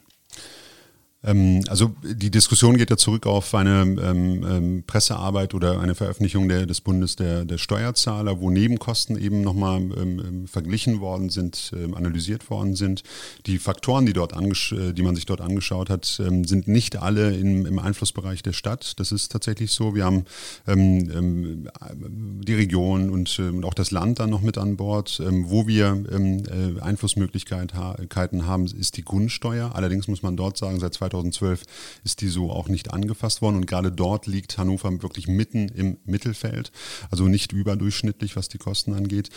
Ähm, 1.23 1.63
also 1.69 1.93
die 2.03 2.31
Diskussion 2.31 2.77
geht 2.77 2.91
ja 2.91 2.97
zurück 2.97 3.27
auf 3.27 3.55
eine 3.55 3.83
ähm, 3.83 4.47
ähm, 4.49 4.85
Pressearbeit 4.87 5.55
oder 5.55 5.81
eine 5.81 5.95
Veröffentlichung 5.95 6.49
der, 6.49 6.67
des 6.67 6.81
Bundes 6.81 7.17
der, 7.17 7.45
der 7.45 7.59
Steuerzahler, 7.59 8.41
wo 8.41 8.51
Nebenkosten 8.51 9.21
eben 9.21 9.43
nochmal 9.43 9.81
ähm, 9.81 9.93
ähm, 9.97 10.47
verglichen 10.47 11.01
worden 11.01 11.29
sind, 11.29 11.73
ähm, 11.77 11.95
analysiert 11.95 12.49
worden 12.51 12.75
sind. 12.75 13.03
Die 13.47 13.59
Faktoren, 13.59 14.07
die, 14.07 14.13
dort 14.13 14.33
äh, 14.33 14.93
die 14.93 15.03
man 15.03 15.15
sich 15.15 15.27
dort 15.27 15.41
angeschaut 15.41 15.91
hat, 15.91 16.05
sind 16.05 16.69
nicht 16.69 16.97
alle 16.97 17.35
im, 17.37 17.67
im 17.67 17.79
Einflussbereich 17.79 18.43
der 18.43 18.53
Stadt. 18.53 18.99
Das 18.99 19.13
ist 19.13 19.31
tatsächlich 19.31 19.73
so. 19.73 19.95
Wir 19.95 20.05
haben 20.05 20.25
die 20.67 22.55
Region 22.55 23.11
und 23.11 23.41
auch 23.65 23.75
das 23.75 23.91
Land 23.91 24.19
dann 24.19 24.31
noch 24.31 24.41
mit 24.41 24.59
an 24.59 24.77
Bord. 24.77 25.21
Wo 25.21 25.67
wir 25.67 26.05
äh, 26.11 26.81
Einflussmöglichkeiten 26.81 28.47
haben, 28.47 28.67
ist 28.67 28.97
die 28.97 29.05
Grundsteuer. 29.05 29.75
Allerdings 29.75 30.09
muss 30.09 30.23
man 30.23 30.37
dort 30.37 30.57
sagen, 30.57 30.79
seit 30.81 30.95
2012 31.11 31.63
ist 32.05 32.21
die 32.21 32.29
so 32.29 32.51
auch 32.51 32.69
nicht 32.69 32.93
angefasst 32.93 33.43
worden. 33.43 33.57
Und 33.57 33.67
gerade 33.67 33.93
dort 33.93 34.27
liegt 34.27 34.59
Hannover 34.59 34.91
wirklich 35.03 35.29
mitten 35.29 35.69
im 35.69 35.99
Mittelfeld, 36.05 36.73
also 37.11 37.29
nicht 37.29 37.53
überdurchschnittlich, 37.53 38.37
was 38.37 38.49
die 38.49 38.59
Kosten 38.59 38.95
angeht. 38.95 39.31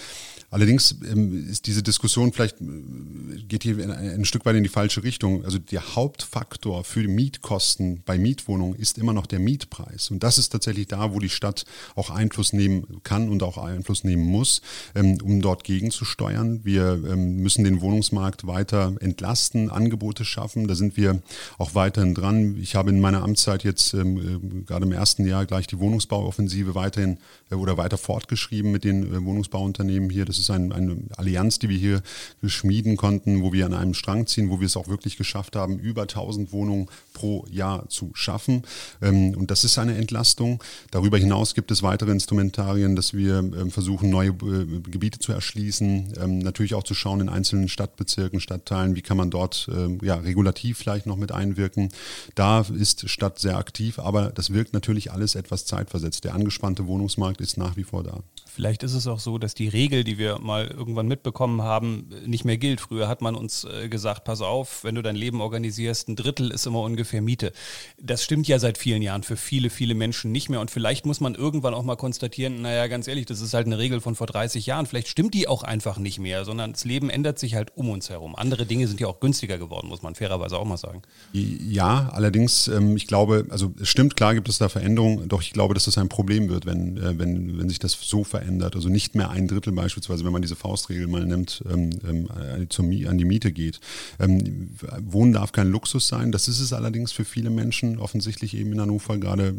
Allerdings 0.49 0.95
ähm, 1.09 1.49
ist 1.49 1.67
diese 1.67 1.83
Diskussion 1.83 2.31
vielleicht, 2.31 2.61
äh, 2.61 3.43
geht 3.47 3.63
hier 3.63 3.77
ein, 3.89 4.25
Stück 4.25 4.45
weit 4.45 4.55
in 4.55 4.63
die 4.63 4.69
falsche 4.69 5.03
Richtung. 5.03 5.43
Also 5.45 5.57
der 5.57 5.95
Hauptfaktor 5.95 6.83
für 6.83 7.07
Mietkosten 7.07 8.03
bei 8.05 8.17
Mietwohnungen 8.17 8.75
ist 8.75 8.97
immer 8.97 9.13
noch 9.13 9.25
der 9.25 9.39
Mietpreis. 9.39 10.11
Und 10.11 10.23
das 10.23 10.37
ist 10.37 10.49
tatsächlich 10.49 10.87
da, 10.87 11.13
wo 11.13 11.19
die 11.19 11.29
Stadt 11.29 11.65
auch 11.95 12.09
Einfluss 12.09 12.53
nehmen 12.53 13.01
kann 13.03 13.29
und 13.29 13.43
auch 13.43 13.57
Einfluss 13.57 14.03
nehmen 14.03 14.23
muss, 14.23 14.61
ähm, 14.95 15.17
um 15.23 15.41
dort 15.41 15.63
gegenzusteuern. 15.63 16.63
Wir 16.63 17.01
ähm, 17.07 17.37
müssen 17.37 17.63
den 17.63 17.81
Wohnungsmarkt 17.81 18.47
weiter 18.47 18.95
entlasten, 18.99 19.69
Angebote 19.69 20.25
schaffen. 20.25 20.67
Da 20.67 20.75
sind 20.75 20.97
wir 20.97 21.21
auch 21.63 21.75
weiterhin 21.75 22.13
dran. 22.13 22.57
Ich 22.61 22.75
habe 22.75 22.89
in 22.89 22.99
meiner 22.99 23.23
Amtszeit 23.23 23.63
jetzt 23.63 23.93
ähm, 23.93 24.17
äh, 24.17 24.63
gerade 24.65 24.85
im 24.85 24.91
ersten 24.91 25.25
Jahr 25.25 25.45
gleich 25.45 25.65
die 25.65 25.79
Wohnungsbauoffensive 25.79 26.75
weiterhin 26.75 27.19
äh, 27.49 27.55
oder 27.55 27.77
weiter 27.77 27.97
fortgeschrieben 27.97 28.69
mit 28.69 28.83
den 28.83 29.03
äh, 29.03 29.23
Wohnungsbauunternehmen 29.23 30.09
hier. 30.09 30.25
Das 30.25 30.39
ist 30.39 30.49
ein, 30.49 30.73
eine 30.73 30.97
Allianz, 31.15 31.59
die 31.59 31.69
wir 31.69 31.77
hier 31.77 32.01
schmieden 32.45 32.97
konnten, 32.97 33.41
wo 33.41 33.53
wir 33.53 33.65
an 33.65 33.73
einem 33.73 33.93
Strang 33.93 34.27
ziehen, 34.27 34.49
wo 34.49 34.59
wir 34.59 34.65
es 34.65 34.75
auch 34.75 34.89
wirklich 34.89 35.15
geschafft 35.15 35.55
haben, 35.55 35.79
über 35.79 36.01
1000 36.01 36.51
Wohnungen 36.51 36.87
pro 37.13 37.45
Jahr 37.49 37.87
zu 37.87 38.11
schaffen. 38.13 38.63
Ähm, 39.01 39.33
und 39.37 39.49
das 39.49 39.63
ist 39.63 39.77
eine 39.77 39.95
Entlastung. 39.95 40.61
Darüber 40.91 41.17
hinaus 41.17 41.55
gibt 41.55 41.71
es 41.71 41.81
weitere 41.81 42.11
Instrumentarien, 42.11 42.97
dass 42.97 43.13
wir 43.13 43.39
ähm, 43.39 43.71
versuchen, 43.71 44.09
neue 44.09 44.31
äh, 44.31 44.81
Gebiete 44.91 45.19
zu 45.19 45.31
erschließen, 45.31 46.13
ähm, 46.21 46.39
natürlich 46.39 46.75
auch 46.75 46.83
zu 46.83 46.93
schauen 46.93 47.21
in 47.21 47.29
einzelnen 47.29 47.69
Stadtbezirken, 47.69 48.41
Stadtteilen, 48.41 48.97
wie 48.97 49.01
kann 49.01 49.15
man 49.15 49.29
dort 49.29 49.69
ja, 50.01 50.15
regulativ 50.15 50.77
vielleicht 50.77 51.05
noch 51.05 51.15
mit 51.15 51.31
einbringen 51.31 51.52
einwirken. 51.53 51.89
Da 52.35 52.61
ist 52.61 53.09
Stadt 53.09 53.39
sehr 53.39 53.57
aktiv, 53.57 53.99
aber 53.99 54.31
das 54.31 54.51
wirkt 54.51 54.73
natürlich 54.73 55.11
alles 55.11 55.35
etwas 55.35 55.65
zeitversetzt. 55.65 56.23
Der 56.23 56.33
angespannte 56.33 56.87
Wohnungsmarkt 56.87 57.41
ist 57.41 57.57
nach 57.57 57.77
wie 57.77 57.83
vor 57.83 58.03
da. 58.03 58.19
Vielleicht 58.53 58.83
ist 58.83 58.93
es 58.93 59.07
auch 59.07 59.19
so, 59.19 59.39
dass 59.39 59.55
die 59.55 59.67
Regel, 59.67 60.03
die 60.03 60.19
wir 60.19 60.37
mal 60.37 60.67
irgendwann 60.67 61.07
mitbekommen 61.07 61.63
haben, 61.63 62.11
nicht 62.23 62.45
mehr 62.45 62.57
gilt. 62.57 62.81
Früher 62.81 63.07
hat 63.07 63.19
man 63.19 63.33
uns 63.33 63.63
äh, 63.63 63.89
gesagt, 63.89 64.25
pass 64.25 64.41
auf, 64.41 64.83
wenn 64.83 64.93
du 64.93 65.01
dein 65.01 65.15
Leben 65.15 65.41
organisierst, 65.41 66.07
ein 66.07 66.15
Drittel 66.15 66.51
ist 66.51 66.67
immer 66.67 66.81
ungefähr 66.81 67.23
Miete. 67.23 67.51
Das 67.99 68.23
stimmt 68.23 68.47
ja 68.47 68.59
seit 68.59 68.77
vielen 68.77 69.01
Jahren 69.01 69.23
für 69.23 69.37
viele, 69.37 69.71
viele 69.71 69.95
Menschen 69.95 70.31
nicht 70.31 70.49
mehr. 70.49 70.61
Und 70.61 70.69
vielleicht 70.69 71.07
muss 71.07 71.19
man 71.19 71.33
irgendwann 71.33 71.73
auch 71.73 71.81
mal 71.81 71.95
konstatieren, 71.95 72.61
naja, 72.61 72.85
ganz 72.85 73.07
ehrlich, 73.07 73.25
das 73.25 73.41
ist 73.41 73.55
halt 73.55 73.65
eine 73.65 73.79
Regel 73.79 74.01
von 74.01 74.13
vor 74.13 74.27
30 74.27 74.67
Jahren. 74.67 74.85
Vielleicht 74.85 75.07
stimmt 75.07 75.33
die 75.33 75.47
auch 75.47 75.63
einfach 75.63 75.97
nicht 75.97 76.19
mehr, 76.19 76.45
sondern 76.45 76.73
das 76.73 76.85
Leben 76.85 77.09
ändert 77.09 77.39
sich 77.39 77.55
halt 77.55 77.75
um 77.75 77.89
uns 77.89 78.11
herum. 78.11 78.35
Andere 78.35 78.67
Dinge 78.67 78.87
sind 78.87 78.99
ja 78.99 79.07
auch 79.07 79.19
günstiger 79.19 79.57
geworden, 79.57 79.87
muss 79.87 80.03
man 80.03 80.13
fairerweise 80.13 80.59
auch 80.59 80.65
mal 80.65 80.77
sagen. 80.77 81.01
Ja, 81.31 82.11
allerdings, 82.13 82.67
ähm, 82.67 82.95
ich 82.97 83.07
glaube, 83.07 83.47
also 83.49 83.73
es 83.81 83.89
stimmt, 83.89 84.15
klar 84.15 84.35
gibt 84.35 84.47
es 84.47 84.59
da 84.59 84.69
Veränderungen, 84.69 85.27
doch 85.27 85.41
ich 85.41 85.53
glaube, 85.53 85.73
dass 85.73 85.85
das 85.85 85.97
ein 85.97 86.07
Problem 86.07 86.49
wird, 86.49 86.67
wenn, 86.67 86.97
äh, 86.97 87.17
wenn, 87.17 87.57
wenn 87.57 87.67
sich 87.67 87.79
das 87.79 87.97
so 87.99 88.23
verändert. 88.23 88.42
Also 88.75 88.89
nicht 88.89 89.15
mehr 89.15 89.29
ein 89.29 89.47
Drittel 89.47 89.73
beispielsweise, 89.73 90.25
wenn 90.25 90.31
man 90.31 90.41
diese 90.41 90.55
Faustregel 90.55 91.07
mal 91.07 91.25
nimmt, 91.25 91.63
ähm, 91.71 91.89
ähm, 92.07 92.27
an 92.31 93.17
die 93.17 93.25
Miete 93.25 93.51
geht. 93.51 93.79
Wohnen 94.19 95.33
darf 95.33 95.51
kein 95.51 95.69
Luxus 95.69 96.07
sein. 96.07 96.31
Das 96.31 96.47
ist 96.47 96.59
es 96.59 96.73
allerdings 96.73 97.11
für 97.11 97.25
viele 97.25 97.49
Menschen, 97.49 97.99
offensichtlich 97.99 98.55
eben 98.55 98.73
in 98.73 98.81
Hannover, 98.81 99.17
gerade 99.17 99.53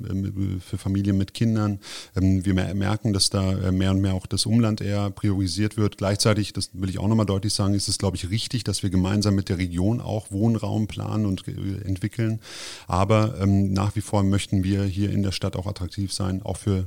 für 0.64 0.78
Familien 0.78 1.16
mit 1.18 1.34
Kindern. 1.34 1.78
Wir 2.14 2.54
merken, 2.54 3.12
dass 3.12 3.30
da 3.30 3.72
mehr 3.72 3.90
und 3.90 4.00
mehr 4.00 4.14
auch 4.14 4.26
das 4.26 4.46
Umland 4.46 4.80
eher 4.80 5.10
priorisiert 5.10 5.76
wird. 5.76 5.98
Gleichzeitig, 5.98 6.52
das 6.52 6.70
will 6.72 6.90
ich 6.90 6.98
auch 6.98 7.08
nochmal 7.08 7.26
deutlich 7.26 7.54
sagen, 7.54 7.74
ist 7.74 7.88
es, 7.88 7.98
glaube 7.98 8.16
ich, 8.16 8.30
richtig, 8.30 8.64
dass 8.64 8.82
wir 8.82 8.90
gemeinsam 8.90 9.34
mit 9.34 9.48
der 9.48 9.58
Region 9.58 10.00
auch 10.00 10.30
Wohnraum 10.30 10.86
planen 10.86 11.26
und 11.26 11.46
entwickeln. 11.48 12.40
Aber 12.86 13.40
ähm, 13.40 13.72
nach 13.72 13.96
wie 13.96 14.00
vor 14.00 14.22
möchten 14.22 14.64
wir 14.64 14.84
hier 14.84 15.10
in 15.10 15.22
der 15.22 15.32
Stadt 15.32 15.56
auch 15.56 15.66
attraktiv 15.66 16.12
sein, 16.12 16.42
auch 16.42 16.56
für 16.56 16.84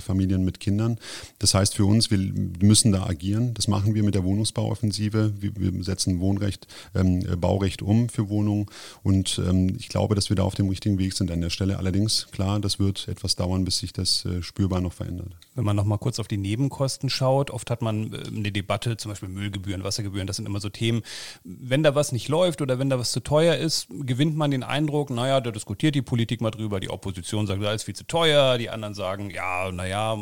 Familien 0.00 0.44
mit 0.44 0.60
Kindern. 0.60 0.98
Das 1.38 1.54
heißt 1.54 1.74
für 1.74 1.84
uns, 1.84 2.10
wir 2.10 2.18
müssen 2.18 2.92
da 2.92 3.06
agieren. 3.06 3.54
Das 3.54 3.68
machen 3.68 3.94
wir 3.94 4.02
mit 4.02 4.14
der 4.14 4.24
Wohnungsbauoffensive. 4.24 5.32
Wir, 5.40 5.52
wir 5.56 5.84
setzen 5.84 6.20
Wohnrecht, 6.20 6.66
ähm, 6.94 7.24
Baurecht 7.40 7.82
um 7.82 8.08
für 8.08 8.28
Wohnungen. 8.28 8.66
Und 9.02 9.40
ähm, 9.46 9.74
ich 9.78 9.88
glaube, 9.88 10.14
dass 10.14 10.28
wir 10.28 10.36
da 10.36 10.44
auf 10.44 10.54
dem 10.54 10.68
richtigen 10.68 10.98
Weg 10.98 11.12
sind 11.12 11.30
an 11.30 11.40
der 11.40 11.50
Stelle. 11.50 11.78
Allerdings, 11.78 12.28
klar, 12.30 12.60
das 12.60 12.78
wird 12.78 13.08
etwas 13.08 13.36
dauern, 13.36 13.64
bis 13.64 13.78
sich 13.78 13.92
das 13.92 14.24
äh, 14.24 14.42
spürbar 14.42 14.80
noch 14.80 14.92
verändert. 14.92 15.36
Wenn 15.54 15.64
man 15.64 15.76
noch 15.76 15.84
mal 15.84 15.98
kurz 15.98 16.18
auf 16.18 16.28
die 16.28 16.36
Nebenkosten 16.36 17.10
schaut, 17.10 17.50
oft 17.50 17.70
hat 17.70 17.82
man 17.82 18.12
äh, 18.12 18.26
eine 18.26 18.52
Debatte, 18.52 18.96
zum 18.96 19.10
Beispiel 19.10 19.28
Müllgebühren, 19.28 19.84
Wassergebühren, 19.84 20.26
das 20.26 20.36
sind 20.36 20.46
immer 20.46 20.60
so 20.60 20.68
Themen. 20.68 21.02
Wenn 21.42 21.82
da 21.82 21.94
was 21.94 22.12
nicht 22.12 22.28
läuft 22.28 22.62
oder 22.62 22.78
wenn 22.78 22.90
da 22.90 22.98
was 22.98 23.12
zu 23.12 23.20
teuer 23.20 23.56
ist, 23.56 23.88
gewinnt 23.90 24.36
man 24.36 24.50
den 24.50 24.62
Eindruck, 24.62 25.10
naja, 25.10 25.40
da 25.40 25.50
diskutiert 25.50 25.94
die 25.94 26.02
Politik 26.02 26.40
mal 26.40 26.50
drüber, 26.50 26.80
die 26.80 26.90
Opposition 26.90 27.46
sagt, 27.46 27.62
das 27.62 27.76
ist 27.76 27.84
viel 27.84 27.96
zu 27.96 28.06
teuer, 28.06 28.58
die 28.58 28.70
anderen 28.70 28.94
sagen, 28.94 29.30
ja, 29.30 29.70
naja, 29.72 30.16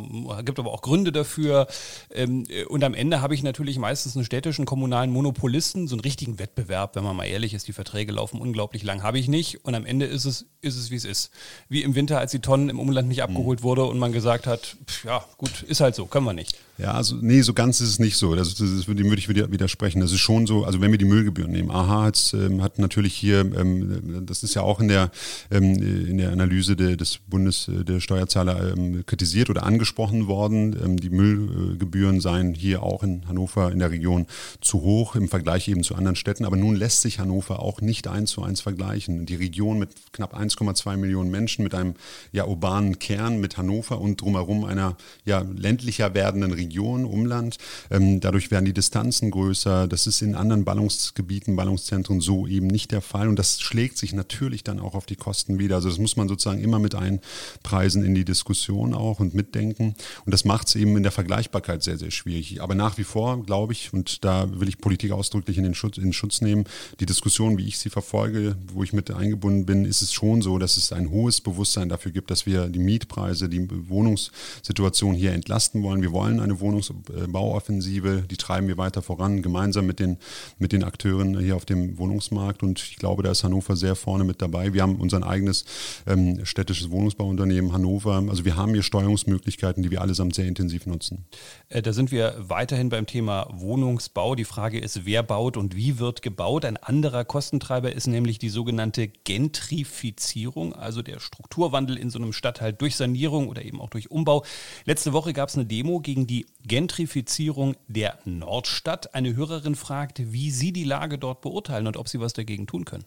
gibt 0.45 0.59
aber 0.59 0.73
auch 0.73 0.83
Gründe 0.83 1.02
dafür. 1.11 1.67
Ähm, 2.15 2.47
und 2.69 2.85
am 2.85 2.95
Ende 2.95 3.21
habe 3.21 3.35
ich 3.35 3.43
natürlich 3.43 3.79
meistens 3.79 4.15
einen 4.15 4.25
städtischen, 4.25 4.67
kommunalen 4.67 5.11
Monopolisten, 5.11 5.89
so 5.89 5.97
einen 5.97 6.01
richtigen 6.01 6.39
Wettbewerb, 6.39 6.95
wenn 6.95 7.03
man 7.03 7.17
mal 7.17 7.25
ehrlich 7.25 7.55
ist, 7.55 7.67
die 7.67 7.73
Verträge 7.73 8.13
laufen 8.13 8.41
unglaublich 8.41 8.85
lang, 8.85 9.03
habe 9.03 9.19
ich 9.19 9.27
nicht. 9.27 9.65
Und 9.65 9.75
am 9.75 9.87
Ende 9.87 10.07
ist 10.07 10.25
es, 10.25 10.47
ist 10.61 10.77
es, 10.77 10.91
wie 10.91 10.97
es 10.97 11.05
ist. 11.05 11.31
Wie 11.69 11.83
im 11.83 11.95
Winter, 11.97 12.19
als 12.19 12.31
die 12.31 12.39
Tonnen 12.39 12.69
im 12.69 12.79
Umland 12.79 13.09
nicht 13.09 13.23
abgeholt 13.23 13.61
mhm. 13.61 13.65
wurde 13.65 13.85
und 13.85 13.99
man 13.99 14.13
gesagt 14.13 14.47
hat, 14.47 14.77
ja, 15.05 15.25
gut, 15.39 15.63
ist 15.63 15.81
halt 15.81 15.95
so, 15.95 16.07
können 16.07 16.27
wir 16.27 16.35
nicht. 16.35 16.57
Ja, 16.79 16.93
also 16.93 17.17
nee, 17.21 17.43
so 17.43 17.53
ganz 17.53 17.81
ist 17.81 17.89
es 17.89 17.99
nicht 17.99 18.17
so. 18.17 18.35
Das, 18.35 18.55
das, 18.55 18.71
das 18.75 18.89
würde 18.89 19.03
ich 19.19 19.29
widersprechen. 19.29 20.01
Das 20.01 20.11
ist 20.11 20.21
schon 20.21 20.47
so, 20.47 20.65
also 20.65 20.81
wenn 20.81 20.91
wir 20.91 20.99
die 20.99 21.05
Müllgebühren 21.05 21.53
nehmen, 21.53 21.71
AHA 21.71 22.03
hat, 22.03 22.35
ähm, 22.35 22.63
hat 22.63 22.79
natürlich 22.79 23.15
hier, 23.15 23.41
ähm, 23.41 24.25
das 24.27 24.43
ist 24.43 24.55
ja 24.55 24.63
auch 24.63 24.81
in 24.81 24.89
der, 24.89 25.11
ähm, 25.51 25.75
in 25.75 26.19
der 26.19 26.33
Analyse 26.33 26.75
de, 26.75 26.97
des 26.97 27.19
Bundes 27.19 27.69
äh, 27.69 27.85
der 27.85 28.01
Steuerzahler 28.01 28.73
ähm, 28.73 29.05
kritisiert 29.07 29.51
oder 29.51 29.65
angesprochen 29.65 30.27
worden. 30.27 30.73
Die 30.97 31.11
Müllgebühren 31.11 32.21
seien 32.21 32.55
hier 32.55 32.83
auch 32.83 33.03
in 33.03 33.29
Hannover 33.29 33.71
in 33.71 33.79
der 33.79 33.91
Region 33.91 34.27
zu 34.61 34.83
hoch 34.83 35.15
im 35.17 35.29
Vergleich 35.29 35.69
eben 35.69 35.83
zu 35.83 35.95
anderen 35.95 36.17
Städten. 36.17 36.45
Aber 36.45 36.57
nun 36.57 36.75
lässt 36.75 37.03
sich 37.03 37.19
Hannover 37.19 37.61
auch 37.61 37.81
nicht 37.81 38.09
eins 38.09 38.31
zu 38.31 38.43
eins 38.43 38.61
vergleichen. 38.61 39.27
Die 39.27 39.35
Region 39.35 39.79
mit 39.79 39.91
knapp 40.13 40.37
1,2 40.37 40.97
Millionen 40.97 41.31
Menschen, 41.31 41.63
mit 41.63 41.75
einem 41.75 41.95
ja 42.33 42.47
urbanen 42.47 42.99
Kern, 42.99 43.41
mit 43.41 43.57
Hannover 43.57 44.01
und 44.01 44.21
drumherum 44.21 44.65
einer 44.65 44.97
ja 45.25 45.41
ländlicher 45.41 46.15
werdenden 46.15 46.53
Region 46.53 46.73
Region, 46.73 47.05
Umland. 47.05 47.59
Ähm, 47.91 48.21
dadurch 48.21 48.51
werden 48.51 48.65
die 48.65 48.73
Distanzen 48.73 49.31
größer. 49.31 49.87
Das 49.87 50.07
ist 50.07 50.23
in 50.23 50.35
anderen 50.35 50.65
Ballungsgebieten, 50.65 51.57
Ballungszentren 51.57 52.21
so 52.21 52.47
eben 52.47 52.67
nicht 52.67 52.93
der 52.93 53.01
Fall. 53.01 53.29
Und 53.29 53.39
das 53.39 53.61
schlägt 53.61 53.99
sich 53.99 54.13
natürlich 54.13 54.65
dann 54.65 54.81
auch 54.81 54.95
auf 54.95 55.07
die 55.07 55.17
Kosten 55.17 55.59
wieder. 55.59 55.77
Also 55.77 55.89
das 55.89 55.99
muss 55.99 56.17
man 56.17 56.29
sozusagen 56.29 56.61
immer 56.61 56.79
mit 56.79 56.95
einpreisen 56.95 58.05
in 58.05 58.15
die 58.15 58.25
Diskussion 58.25 58.95
auch 58.95 59.21
und 59.21 59.35
mitdenken. 59.35 59.95
Und 60.25 60.33
das 60.33 60.45
macht 60.45 60.69
es 60.69 60.75
eben 60.75 60.82
in 60.83 61.03
der 61.03 61.13
Vergleichbarkeit 61.13 61.83
sehr, 61.83 61.99
sehr 61.99 62.11
schwierig. 62.13 62.63
Aber 62.63 62.75
nach 62.75 62.99
wie 62.99 63.05
vor, 63.05 63.43
glaube 63.43 63.73
ich, 63.73 63.93
und 63.93 64.25
da 64.25 64.49
will 64.61 64.69
ich 64.69 64.79
Politik 64.79 65.11
ausdrücklich 65.11 65.59
in 65.59 65.65
den 65.65 65.75
Schutz, 65.75 65.99
in 65.99 66.13
Schutz 66.13 66.41
nehmen, 66.41 66.65
die 67.01 67.07
Diskussion, 67.07 67.59
wie 67.59 67.67
ich 67.67 67.79
sie 67.79 67.91
verfolge, 67.91 68.57
wo 68.73 68.85
ich 68.85 68.93
mit 68.93 69.11
eingebunden 69.11 69.67
bin, 69.67 69.85
ist 69.85 70.03
es 70.03 70.13
schon 70.13 70.43
so, 70.43 70.59
dass 70.59 70.77
es 70.77 70.93
ein 70.93 71.11
hohes 71.11 71.41
Bewusstsein 71.41 71.89
dafür 71.89 72.13
gibt, 72.13 72.31
dass 72.31 72.47
wir 72.47 72.69
die 72.69 72.79
Mietpreise, 72.79 73.49
die 73.49 73.69
Wohnungssituation 73.89 75.15
hier 75.15 75.33
entlasten 75.33 75.83
wollen. 75.83 76.03
Wir 76.03 76.13
wollen 76.13 76.41
eine 76.41 76.53
eine 76.53 76.61
Wohnungsbauoffensive, 76.61 78.25
die 78.31 78.37
treiben 78.37 78.69
wir 78.69 78.77
weiter 78.77 79.03
voran, 79.03 79.43
gemeinsam 79.43 79.87
mit 79.87 79.99
den, 79.99 80.19
mit 80.59 80.73
den 80.73 80.85
Akteuren 80.85 81.39
hier 81.39 81.57
auf 81.57 81.65
dem 81.65 81.99
Wohnungsmarkt. 81.99 82.63
Und 82.63 82.81
ich 82.81 82.97
glaube, 82.97 83.23
da 83.23 83.31
ist 83.31 83.45
Hannover 83.45 83.77
sehr 83.77 83.97
vorne 83.97 84.25
mit 84.25 84.43
dabei. 84.43 84.73
Wir 84.73 84.83
haben 84.83 84.97
unser 84.97 85.27
eigenes 85.27 85.65
ähm, 86.07 86.45
städtisches 86.45 86.91
Wohnungsbauunternehmen 86.91 87.73
Hannover. 87.73 88.23
Also 88.29 88.45
wir 88.45 88.57
haben 88.57 88.73
hier 88.73 88.83
Steuerungsmöglichkeiten, 88.83 89.83
die 89.83 89.91
wir 89.91 90.01
allesamt 90.01 90.35
sehr 90.35 90.47
intensiv 90.47 90.72
nutzen. 90.87 91.27
Äh, 91.69 91.83
da 91.83 91.93
sind 91.93 92.11
wir 92.11 92.35
weiterhin 92.39 92.89
beim 92.89 93.07
Thema 93.07 93.49
Wohnungsbau. 93.53 94.35
Die 94.35 94.45
Frage 94.45 94.79
ist, 94.79 95.05
wer 95.05 95.23
baut 95.23 95.57
und 95.57 95.77
wie 95.77 95.99
wird 95.99 96.23
gebaut? 96.23 96.65
Ein 96.65 96.77
anderer 96.77 97.25
Kostentreiber 97.25 97.93
ist 97.93 98.07
nämlich 98.07 98.39
die 98.39 98.49
sogenannte 98.49 99.09
Gentrifizierung, 99.09 100.75
also 100.75 101.03
der 101.03 101.21
Strukturwandel 101.21 101.97
in 101.97 102.11
so 102.11 102.19
einem 102.19 102.33
Stadtteil 102.33 102.73
durch 102.73 102.97
Sanierung 102.97 103.49
oder 103.49 103.65
eben 103.65 103.81
auch 103.81 103.91
durch 103.91 104.11
Umbau. 104.11 104.45
Letzte 104.85 105.13
Woche 105.13 105.33
gab 105.33 105.49
es 105.49 105.57
eine 105.57 105.67
Demo 105.67 106.01
gegen 106.01 106.27
die 106.27 106.47
Gentrifizierung 106.67 107.77
der 107.89 108.19
Nordstadt. 108.25 109.15
Eine 109.15 109.37
Hörerin 109.37 109.75
fragt, 109.75 110.33
wie 110.33 110.51
Sie 110.51 110.73
die 110.73 110.85
Lage 110.85 111.19
dort 111.19 111.41
beurteilen 111.41 111.87
und 111.87 111.97
ob 111.97 112.09
Sie 112.09 112.21
was 112.21 112.33
dagegen 112.33 112.67
tun 112.67 112.85
können. 112.85 113.05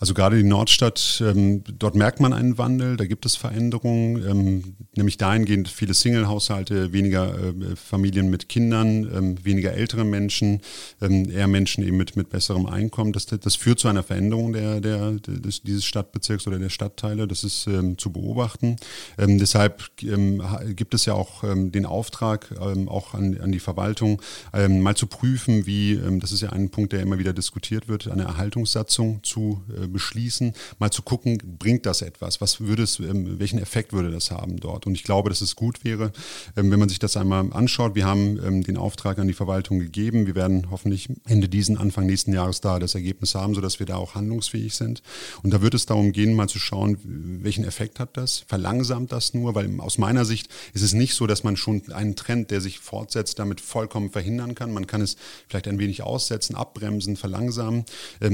Also 0.00 0.14
gerade 0.14 0.36
die 0.36 0.44
Nordstadt, 0.44 1.22
ähm, 1.26 1.64
dort 1.76 1.96
merkt 1.96 2.20
man 2.20 2.32
einen 2.32 2.56
Wandel, 2.56 2.96
da 2.96 3.04
gibt 3.04 3.26
es 3.26 3.34
Veränderungen, 3.34 4.24
ähm, 4.28 4.76
nämlich 4.94 5.16
dahingehend 5.16 5.68
viele 5.68 5.92
Single-Haushalte, 5.92 6.92
weniger 6.92 7.34
äh, 7.36 7.74
Familien 7.74 8.30
mit 8.30 8.48
Kindern, 8.48 9.10
ähm, 9.12 9.44
weniger 9.44 9.72
ältere 9.72 10.04
Menschen, 10.04 10.60
ähm, 11.00 11.28
eher 11.28 11.48
Menschen 11.48 11.82
eben 11.82 11.96
mit, 11.96 12.14
mit 12.14 12.30
besserem 12.30 12.66
Einkommen. 12.66 13.12
Das, 13.12 13.26
das 13.26 13.56
führt 13.56 13.80
zu 13.80 13.88
einer 13.88 14.04
Veränderung 14.04 14.52
der, 14.52 14.80
der, 14.80 15.12
des, 15.12 15.62
dieses 15.62 15.84
Stadtbezirks 15.84 16.46
oder 16.46 16.60
der 16.60 16.70
Stadtteile, 16.70 17.26
das 17.26 17.42
ist 17.42 17.66
ähm, 17.66 17.98
zu 17.98 18.12
beobachten. 18.12 18.76
Ähm, 19.18 19.38
deshalb 19.38 19.90
gibt 19.96 20.94
es 20.94 21.06
ja 21.06 21.14
auch 21.14 21.42
den 21.44 21.86
Auftrag, 21.86 22.54
auch 22.58 23.14
an, 23.14 23.38
an 23.40 23.52
die 23.52 23.58
Verwaltung, 23.58 24.20
mal 24.52 24.94
zu 24.94 25.06
prüfen, 25.06 25.66
wie, 25.66 25.98
das 26.20 26.32
ist 26.32 26.40
ja 26.40 26.50
ein 26.50 26.70
Punkt, 26.70 26.92
der 26.92 27.00
immer 27.00 27.18
wieder 27.18 27.32
diskutiert 27.32 27.88
wird, 27.88 28.08
eine 28.08 28.24
Erhaltungssatzung 28.24 29.20
zu 29.22 29.62
äh, 29.76 29.87
beschließen, 29.92 30.52
mal 30.78 30.90
zu 30.90 31.02
gucken, 31.02 31.38
bringt 31.58 31.86
das 31.86 32.02
etwas? 32.02 32.40
Was 32.40 32.60
würde 32.60 32.82
es, 32.82 32.98
ähm, 32.98 33.38
welchen 33.38 33.58
Effekt 33.58 33.92
würde 33.92 34.10
das 34.10 34.30
haben 34.30 34.58
dort? 34.58 34.86
Und 34.86 34.94
ich 34.94 35.04
glaube, 35.04 35.28
dass 35.28 35.40
es 35.40 35.56
gut 35.56 35.84
wäre, 35.84 36.12
ähm, 36.56 36.70
wenn 36.70 36.78
man 36.78 36.88
sich 36.88 36.98
das 36.98 37.16
einmal 37.16 37.52
anschaut. 37.52 37.94
Wir 37.94 38.06
haben 38.06 38.38
ähm, 38.44 38.62
den 38.62 38.76
Auftrag 38.76 39.18
an 39.18 39.28
die 39.28 39.34
Verwaltung 39.34 39.78
gegeben. 39.78 40.26
Wir 40.26 40.34
werden 40.34 40.70
hoffentlich 40.70 41.08
Ende 41.26 41.48
diesen, 41.48 41.78
Anfang 41.78 42.06
nächsten 42.06 42.32
Jahres 42.32 42.60
da 42.60 42.78
das 42.78 42.94
Ergebnis 42.94 43.34
haben, 43.34 43.54
sodass 43.54 43.78
wir 43.78 43.86
da 43.86 43.96
auch 43.96 44.14
handlungsfähig 44.14 44.74
sind. 44.74 45.02
Und 45.42 45.52
da 45.52 45.62
wird 45.62 45.74
es 45.74 45.86
darum 45.86 46.12
gehen, 46.12 46.34
mal 46.34 46.48
zu 46.48 46.58
schauen, 46.58 46.98
welchen 47.42 47.64
Effekt 47.64 48.00
hat 48.00 48.16
das? 48.16 48.44
Verlangsamt 48.46 49.12
das 49.12 49.34
nur? 49.34 49.54
Weil 49.54 49.80
aus 49.80 49.98
meiner 49.98 50.24
Sicht 50.24 50.48
ist 50.74 50.82
es 50.82 50.92
nicht 50.92 51.14
so, 51.14 51.26
dass 51.26 51.44
man 51.44 51.56
schon 51.56 51.82
einen 51.92 52.16
Trend, 52.16 52.50
der 52.50 52.60
sich 52.60 52.78
fortsetzt, 52.78 53.38
damit 53.38 53.60
vollkommen 53.60 54.10
verhindern 54.10 54.54
kann. 54.54 54.72
Man 54.72 54.86
kann 54.86 55.00
es 55.00 55.16
vielleicht 55.48 55.68
ein 55.68 55.78
wenig 55.78 56.02
aussetzen, 56.02 56.56
abbremsen, 56.56 57.16
verlangsamen. 57.16 57.84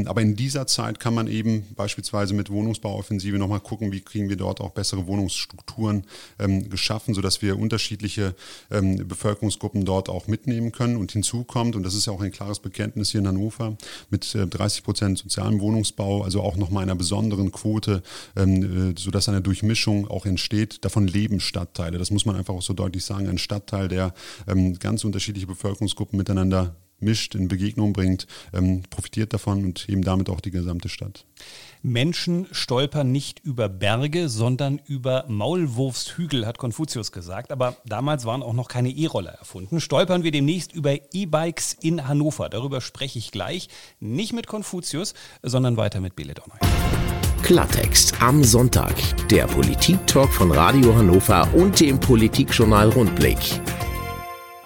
Aber 0.06 0.22
in 0.22 0.36
dieser 0.36 0.66
Zeit 0.66 1.00
kann 1.00 1.14
man 1.14 1.26
eben 1.26 1.43
eben 1.44 1.74
beispielsweise 1.74 2.34
mit 2.34 2.50
Wohnungsbauoffensive 2.50 3.38
nochmal 3.38 3.60
gucken, 3.60 3.92
wie 3.92 4.00
kriegen 4.00 4.28
wir 4.28 4.36
dort 4.36 4.60
auch 4.60 4.70
bessere 4.70 5.06
Wohnungsstrukturen 5.06 6.04
ähm, 6.38 6.70
geschaffen, 6.70 7.14
sodass 7.14 7.42
wir 7.42 7.58
unterschiedliche 7.58 8.34
ähm, 8.70 9.06
Bevölkerungsgruppen 9.06 9.84
dort 9.84 10.08
auch 10.08 10.26
mitnehmen 10.26 10.72
können. 10.72 10.96
Und 10.96 11.12
hinzu 11.12 11.44
kommt, 11.44 11.76
und 11.76 11.82
das 11.82 11.94
ist 11.94 12.06
ja 12.06 12.12
auch 12.12 12.22
ein 12.22 12.32
klares 12.32 12.60
Bekenntnis 12.60 13.10
hier 13.10 13.20
in 13.20 13.28
Hannover, 13.28 13.76
mit 14.10 14.34
äh, 14.34 14.46
30 14.46 14.84
Prozent 14.84 15.18
sozialem 15.18 15.60
Wohnungsbau, 15.60 16.22
also 16.22 16.40
auch 16.40 16.56
nochmal 16.56 16.84
einer 16.84 16.94
besonderen 16.94 17.52
Quote, 17.52 18.02
ähm, 18.36 18.92
äh, 18.92 18.94
sodass 18.98 19.28
eine 19.28 19.42
Durchmischung 19.42 20.08
auch 20.08 20.24
entsteht. 20.24 20.84
Davon 20.84 21.06
leben 21.06 21.40
Stadtteile. 21.40 21.98
Das 21.98 22.10
muss 22.10 22.24
man 22.24 22.36
einfach 22.36 22.54
auch 22.54 22.62
so 22.62 22.72
deutlich 22.72 23.04
sagen. 23.04 23.28
Ein 23.28 23.38
Stadtteil, 23.38 23.88
der 23.88 24.14
ähm, 24.48 24.78
ganz 24.78 25.04
unterschiedliche 25.04 25.46
Bevölkerungsgruppen 25.46 26.16
miteinander 26.16 26.74
mischt, 27.00 27.34
in 27.34 27.48
Begegnung 27.48 27.92
bringt, 27.92 28.26
ähm, 28.52 28.82
profitiert 28.90 29.32
davon 29.32 29.64
und 29.64 29.88
eben 29.88 30.02
damit 30.02 30.28
auch 30.28 30.40
die 30.40 30.50
gesamte 30.50 30.88
Stadt. 30.88 31.26
Menschen 31.82 32.46
stolpern 32.50 33.12
nicht 33.12 33.40
über 33.40 33.68
Berge, 33.68 34.30
sondern 34.30 34.80
über 34.86 35.26
Maulwurfshügel, 35.28 36.46
hat 36.46 36.56
Konfuzius 36.56 37.12
gesagt. 37.12 37.52
Aber 37.52 37.76
damals 37.84 38.24
waren 38.24 38.42
auch 38.42 38.54
noch 38.54 38.68
keine 38.68 38.90
E-Roller 38.90 39.32
erfunden. 39.32 39.80
Stolpern 39.80 40.22
wir 40.22 40.30
demnächst 40.30 40.72
über 40.72 40.94
E-Bikes 41.12 41.76
in 41.80 42.08
Hannover. 42.08 42.48
Darüber 42.48 42.80
spreche 42.80 43.18
ich 43.18 43.32
gleich. 43.32 43.68
Nicht 44.00 44.32
mit 44.32 44.46
Konfuzius, 44.46 45.12
sondern 45.42 45.76
weiter 45.76 46.00
mit 46.00 46.16
Bele 46.16 46.32
Donner. 46.32 46.58
Klartext 47.42 48.22
am 48.22 48.42
Sonntag. 48.42 48.94
Der 49.28 49.46
Politik-Talk 49.46 50.32
von 50.32 50.50
Radio 50.50 50.96
Hannover 50.96 51.46
und 51.52 51.78
dem 51.78 52.00
Politikjournal 52.00 52.88
Rundblick. 52.88 53.60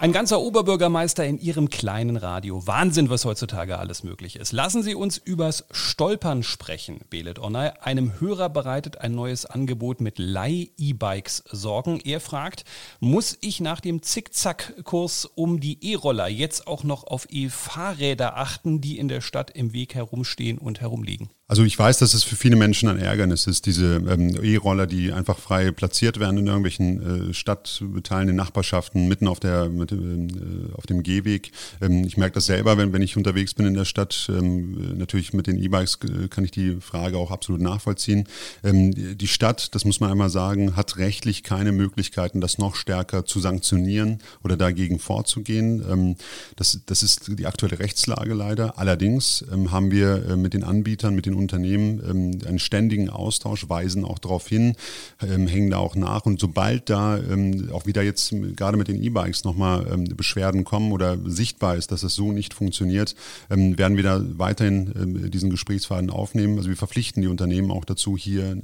Ein 0.01 0.13
ganzer 0.13 0.39
Oberbürgermeister 0.39 1.25
in 1.25 1.37
Ihrem 1.41 1.67
kleinen 1.67 2.15
Radio. 2.15 2.65
Wahnsinn, 2.65 3.09
was 3.09 3.25
heutzutage 3.25 3.77
alles 3.79 4.01
möglich 4.01 4.37
ist. 4.37 4.53
Lassen 4.53 4.81
Sie 4.81 4.95
uns 4.95 5.17
übers 5.17 5.65
Stolpern 5.71 6.41
sprechen, 6.41 7.01
Belet 7.09 7.37
Onay. 7.37 7.71
Einem 7.81 8.17
Hörer 8.21 8.47
bereitet 8.47 8.99
ein 9.01 9.13
neues 9.13 9.45
Angebot 9.45 9.99
mit 9.99 10.17
Leih-E-Bikes 10.17 11.43
Sorgen. 11.51 11.99
Er 11.99 12.21
fragt, 12.21 12.63
muss 13.01 13.37
ich 13.41 13.59
nach 13.59 13.81
dem 13.81 14.01
Zickzack-Kurs 14.01 15.25
um 15.25 15.59
die 15.59 15.91
E-Roller 15.91 16.29
jetzt 16.29 16.65
auch 16.65 16.85
noch 16.85 17.03
auf 17.03 17.27
E-Fahrräder 17.29 18.37
achten, 18.37 18.79
die 18.79 18.99
in 18.99 19.09
der 19.09 19.19
Stadt 19.19 19.51
im 19.51 19.73
Weg 19.73 19.95
herumstehen 19.95 20.59
und 20.59 20.79
herumliegen? 20.79 21.29
Also 21.49 21.63
ich 21.63 21.79
weiß, 21.79 21.97
dass 21.97 22.13
es 22.13 22.23
für 22.23 22.35
viele 22.35 22.55
Menschen 22.55 22.89
ein 22.89 22.99
Ärgernis 22.99 23.47
ist, 23.47 23.65
diese 23.65 23.95
ähm, 23.95 24.37
E-Roller, 24.39 24.85
die 24.85 25.11
einfach 25.11 25.39
frei 25.39 25.71
platziert 25.71 26.19
werden 26.19 26.37
in 26.37 26.45
irgendwelchen 26.45 27.31
äh, 27.31 27.33
Stadtteilen, 27.33 28.29
in 28.29 28.35
Nachbarschaften, 28.35 29.07
mitten 29.07 29.27
auf, 29.27 29.39
der, 29.39 29.67
mit, 29.67 29.91
ähm, 29.91 30.27
äh, 30.27 30.75
auf 30.75 30.85
dem 30.85 31.01
Gehweg. 31.01 31.51
Ähm, 31.81 32.03
ich 32.05 32.17
merke 32.17 32.35
das 32.35 32.45
selber, 32.45 32.77
wenn, 32.77 32.93
wenn 32.93 33.01
ich 33.01 33.17
unterwegs 33.17 33.55
bin 33.55 33.65
in 33.65 33.73
der 33.73 33.85
Stadt. 33.85 34.29
Ähm, 34.29 34.95
natürlich 34.99 35.33
mit 35.33 35.47
den 35.47 35.57
E-Bikes 35.57 35.97
äh, 36.03 36.27
kann 36.27 36.45
ich 36.45 36.51
die 36.51 36.75
Frage 36.81 37.17
auch 37.17 37.31
absolut 37.31 37.61
nachvollziehen. 37.61 38.27
Ähm, 38.63 39.17
die 39.17 39.27
Stadt, 39.27 39.73
das 39.73 39.85
muss 39.85 39.99
man 39.99 40.11
einmal 40.11 40.29
sagen, 40.29 40.75
hat 40.75 40.97
rechtlich 40.97 41.41
keine 41.41 41.71
Möglichkeiten, 41.71 42.41
das 42.41 42.59
noch 42.59 42.75
stärker 42.75 43.25
zu 43.25 43.39
sanktionieren 43.39 44.19
oder 44.43 44.55
dagegen 44.55 44.99
vorzugehen. 44.99 45.83
Ähm, 45.89 46.15
das, 46.57 46.79
das 46.85 47.01
ist 47.01 47.39
die 47.39 47.47
aktuelle 47.47 47.79
Rechtslage 47.79 48.35
leider. 48.35 48.77
Allerdings 48.77 49.43
haben 49.71 49.89
wir 49.89 50.29
äh, 50.29 50.35
mit 50.35 50.53
den 50.53 50.63
Anbietern, 50.63 51.15
mit 51.15 51.25
den 51.25 51.38
Unternehmen 51.39 52.01
ähm, 52.07 52.47
einen 52.47 52.59
ständigen 52.59 53.09
Austausch, 53.09 53.69
weisen 53.69 54.05
auch 54.05 54.19
darauf 54.19 54.47
hin, 54.47 54.75
ähm, 55.21 55.47
hängen 55.47 55.71
da 55.71 55.77
auch 55.77 55.95
nach. 55.95 56.25
Und 56.25 56.39
sobald 56.39 56.89
da 56.89 57.17
ähm, 57.17 57.69
auch 57.73 57.85
wieder 57.85 58.03
jetzt 58.03 58.33
gerade 58.55 58.77
mit 58.77 58.87
den 58.87 59.01
E-Bikes 59.01 59.43
nochmal 59.43 59.87
ähm, 59.91 60.03
Beschwerden 60.15 60.63
kommen 60.63 60.91
oder 60.91 61.17
sichtbar 61.25 61.75
ist, 61.75 61.91
dass 61.91 62.03
es 62.03 62.15
so 62.15 62.31
nicht 62.31 62.53
funktioniert, 62.53 63.15
ähm, 63.49 63.77
werden 63.77 63.97
wir 63.97 64.03
da 64.03 64.21
weiterhin 64.37 64.93
ähm, 64.95 65.31
diesen 65.31 65.49
Gesprächsfaden 65.49 66.09
aufnehmen. 66.09 66.57
Also 66.57 66.69
wir 66.69 66.77
verpflichten 66.77 67.21
die 67.21 67.27
Unternehmen 67.27 67.71
auch 67.71 67.85
dazu, 67.85 68.17
hier 68.17 68.51
äh, 68.51 68.59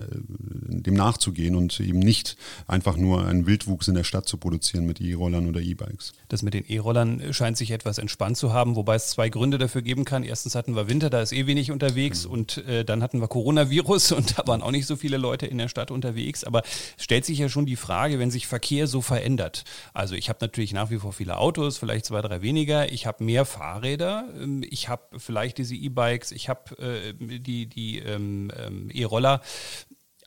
dem 0.68 0.94
nachzugehen 0.94 1.56
und 1.56 1.80
eben 1.80 2.00
nicht 2.00 2.38
einfach 2.68 2.98
nur 2.98 3.26
einen 3.26 3.48
Wildwuchs 3.48 3.88
in 3.88 3.96
der 3.96 4.04
Stadt 4.04 4.28
zu 4.28 4.38
produzieren 4.38 4.86
mit 4.86 5.02
E-Rollern 5.02 5.48
oder 5.48 5.62
E-Bikes. 5.62 6.14
Das 6.30 6.44
mit 6.44 6.54
den 6.54 6.66
E-Rollern 6.68 7.34
scheint 7.34 7.58
sich 7.58 7.72
etwas 7.72 7.98
entspannt 7.98 8.38
zu 8.38 8.54
haben, 8.54 8.76
wobei 8.76 8.96
es 8.96 9.08
zwei 9.08 9.30
Gründe 9.30 9.58
dafür 9.58 9.82
geben 9.82 10.06
kann. 10.06 10.24
Erstens 10.24 10.56
hatten 10.56 10.76
wir 10.76 10.88
Winter, 10.88 11.10
da 11.10 11.22
ist 11.22 11.32
eh 11.32 11.48
wenig 11.48 11.72
unterwegs 11.72 12.26
mhm. 12.26 12.32
und 12.32 12.58
äh, 12.68 12.86
dann 12.86 13.04
hatten 13.04 13.20
wir 13.20 13.28
Coronavirus 13.28 14.12
und 14.14 14.38
da 14.38 14.48
waren 14.48 14.62
auch 14.62 14.72
nicht 14.72 14.86
so 14.86 14.96
viele 14.96 15.18
Leute 15.18 15.46
in 15.46 15.58
der 15.58 15.70
Stadt 15.70 15.92
unterwegs. 15.92 16.44
Aber 16.44 16.64
es 16.98 17.04
stellt 17.04 17.26
sich 17.26 17.40
ja 17.40 17.50
schon 17.50 17.66
die 17.66 17.76
Frage, 17.76 18.20
wenn 18.20 18.32
sich 18.32 18.48
Verkehr 18.48 18.88
so 18.88 19.02
verändert. 19.02 19.64
Also 19.94 20.16
ich 20.16 20.30
habe 20.30 20.40
natürlich 20.42 20.74
nach 20.74 20.90
wie 20.90 20.98
vor 20.98 21.14
viele 21.14 21.38
Autos, 21.38 21.78
vielleicht 21.78 22.06
zwei, 22.06 22.22
drei 22.22 22.42
weniger. 22.42 22.92
Ich 22.92 23.06
habe 23.06 23.24
mehr 23.24 23.46
Fahrräder. 23.46 24.26
Ähm, 24.40 24.64
ich 24.70 24.90
habe 24.90 25.20
vielleicht 25.20 25.58
diese 25.58 25.76
E-Bikes. 25.76 26.32
Ich 26.32 26.50
habe 26.50 26.78
äh, 26.78 27.14
die, 27.40 27.68
die 27.68 28.00
ähm, 28.00 28.52
ähm, 28.58 28.90
E-Roller 28.94 29.42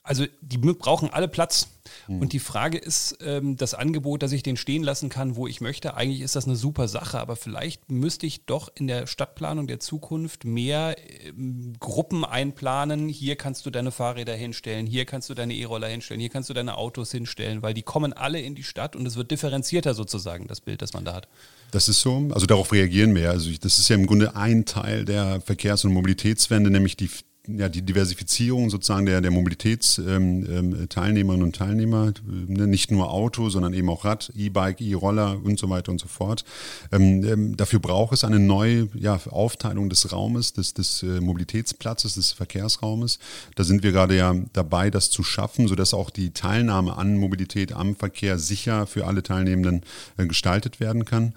also 0.09 0.25
die 0.41 0.57
brauchen 0.57 1.11
alle 1.13 1.27
Platz. 1.27 1.67
Mhm. 2.07 2.21
Und 2.21 2.33
die 2.33 2.39
Frage 2.39 2.79
ist, 2.79 3.19
ähm, 3.21 3.57
das 3.57 3.75
Angebot, 3.75 4.23
dass 4.23 4.31
ich 4.31 4.41
den 4.41 4.57
stehen 4.57 4.81
lassen 4.81 5.09
kann, 5.09 5.35
wo 5.35 5.45
ich 5.45 5.61
möchte, 5.61 5.93
eigentlich 5.93 6.21
ist 6.21 6.35
das 6.35 6.45
eine 6.45 6.55
super 6.55 6.87
Sache, 6.87 7.19
aber 7.19 7.35
vielleicht 7.35 7.91
müsste 7.91 8.25
ich 8.25 8.45
doch 8.45 8.69
in 8.73 8.87
der 8.87 9.05
Stadtplanung 9.05 9.67
der 9.67 9.79
Zukunft 9.79 10.45
mehr 10.45 10.95
ähm, 11.27 11.73
Gruppen 11.79 12.25
einplanen. 12.25 13.07
Hier 13.07 13.35
kannst 13.35 13.67
du 13.67 13.69
deine 13.69 13.91
Fahrräder 13.91 14.33
hinstellen, 14.33 14.87
hier 14.87 15.05
kannst 15.05 15.29
du 15.29 15.35
deine 15.35 15.53
E-Roller 15.53 15.87
hinstellen, 15.87 16.19
hier 16.19 16.31
kannst 16.31 16.49
du 16.49 16.55
deine 16.55 16.75
Autos 16.77 17.11
hinstellen, 17.11 17.61
weil 17.61 17.75
die 17.75 17.83
kommen 17.83 18.11
alle 18.11 18.41
in 18.41 18.55
die 18.55 18.63
Stadt 18.63 18.95
und 18.95 19.05
es 19.05 19.15
wird 19.15 19.29
differenzierter 19.29 19.93
sozusagen, 19.93 20.47
das 20.47 20.59
Bild, 20.59 20.81
das 20.81 20.93
man 20.93 21.05
da 21.05 21.13
hat. 21.13 21.27
Das 21.69 21.87
ist 21.87 22.01
so. 22.01 22.29
Also 22.31 22.47
darauf 22.47 22.71
reagieren 22.71 23.13
wir. 23.13 23.29
Also 23.29 23.51
das 23.61 23.77
ist 23.77 23.89
ja 23.89 23.95
im 23.95 24.07
Grunde 24.07 24.35
ein 24.35 24.65
Teil 24.65 25.05
der 25.05 25.39
Verkehrs- 25.41 25.85
und 25.85 25.93
Mobilitätswende, 25.93 26.71
nämlich 26.71 26.97
die, 26.97 27.11
ja, 27.47 27.69
die 27.69 27.81
Diversifizierung 27.81 28.69
sozusagen 28.69 29.05
der, 29.05 29.21
der 29.21 29.31
Mobilitätsteilnehmerinnen 29.31 30.45
ähm, 30.45 31.29
ähm 31.29 31.29
und 31.29 31.55
Teilnehmer, 31.55 32.13
ne, 32.25 32.67
nicht 32.67 32.91
nur 32.91 33.11
Auto, 33.11 33.49
sondern 33.49 33.73
eben 33.73 33.89
auch 33.89 34.05
Rad, 34.05 34.31
E-Bike, 34.35 34.81
E-Roller 34.81 35.39
und 35.43 35.57
so 35.57 35.69
weiter 35.69 35.91
und 35.91 35.99
so 35.99 36.07
fort. 36.07 36.43
Ähm, 36.91 37.23
ähm, 37.23 37.57
dafür 37.57 37.79
braucht 37.79 38.13
es 38.13 38.23
eine 38.23 38.39
neue 38.39 38.89
ja, 38.93 39.19
Aufteilung 39.29 39.89
des 39.89 40.11
Raumes, 40.11 40.53
des, 40.53 40.73
des 40.73 41.01
äh, 41.03 41.21
Mobilitätsplatzes, 41.21 42.15
des 42.15 42.33
Verkehrsraumes. 42.33 43.19
Da 43.55 43.63
sind 43.63 43.83
wir 43.83 43.91
gerade 43.91 44.15
ja 44.15 44.35
dabei, 44.53 44.89
das 44.89 45.09
zu 45.09 45.23
schaffen, 45.23 45.67
sodass 45.67 45.93
auch 45.93 46.09
die 46.09 46.31
Teilnahme 46.31 46.97
an 46.97 47.17
Mobilität, 47.17 47.71
am 47.71 47.95
Verkehr 47.95 48.37
sicher 48.37 48.85
für 48.85 49.07
alle 49.07 49.23
Teilnehmenden 49.23 49.81
äh, 50.17 50.27
gestaltet 50.27 50.79
werden 50.79 51.05
kann. 51.05 51.33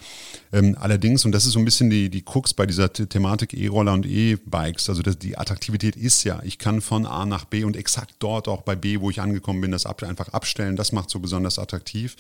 Ähm, 0.53 0.77
allerdings, 0.79 1.25
und 1.25 1.33
das 1.33 1.47
ist 1.47 1.53
so 1.53 1.59
ein 1.59 1.65
bisschen 1.65 1.89
die, 1.91 2.11
die 2.11 2.23
Krux 2.23 2.53
bei 2.53 2.67
dieser 2.67 2.93
Thematik 2.93 3.55
E-Roller 3.55 3.95
und 3.95 4.05
E-Bikes, 4.05 4.89
also 4.89 5.03
das, 5.03 5.19
die 5.19 5.39
Attraktivität 5.39 5.97
ist 6.03 6.25
ja, 6.25 6.41
ich 6.45 6.59
kann 6.59 6.81
von 6.81 7.07
A 7.07 7.25
nach 7.27 7.45
B 7.45 7.65
und 7.65 7.77
exakt 7.77 8.15
dort 8.19 8.49
auch 8.49 8.63
bei 8.63 8.75
B, 8.75 9.01
wo 9.01 9.11
ich 9.11 9.21
angekommen 9.21 9.61
bin, 9.61 9.71
das 9.71 9.87
einfach 9.87 10.29
abstellen. 10.31 10.77
Das 10.77 10.93
macht 10.93 11.11
so 11.11 11.21
besonders 11.21 11.59
attraktiv. 11.59 12.17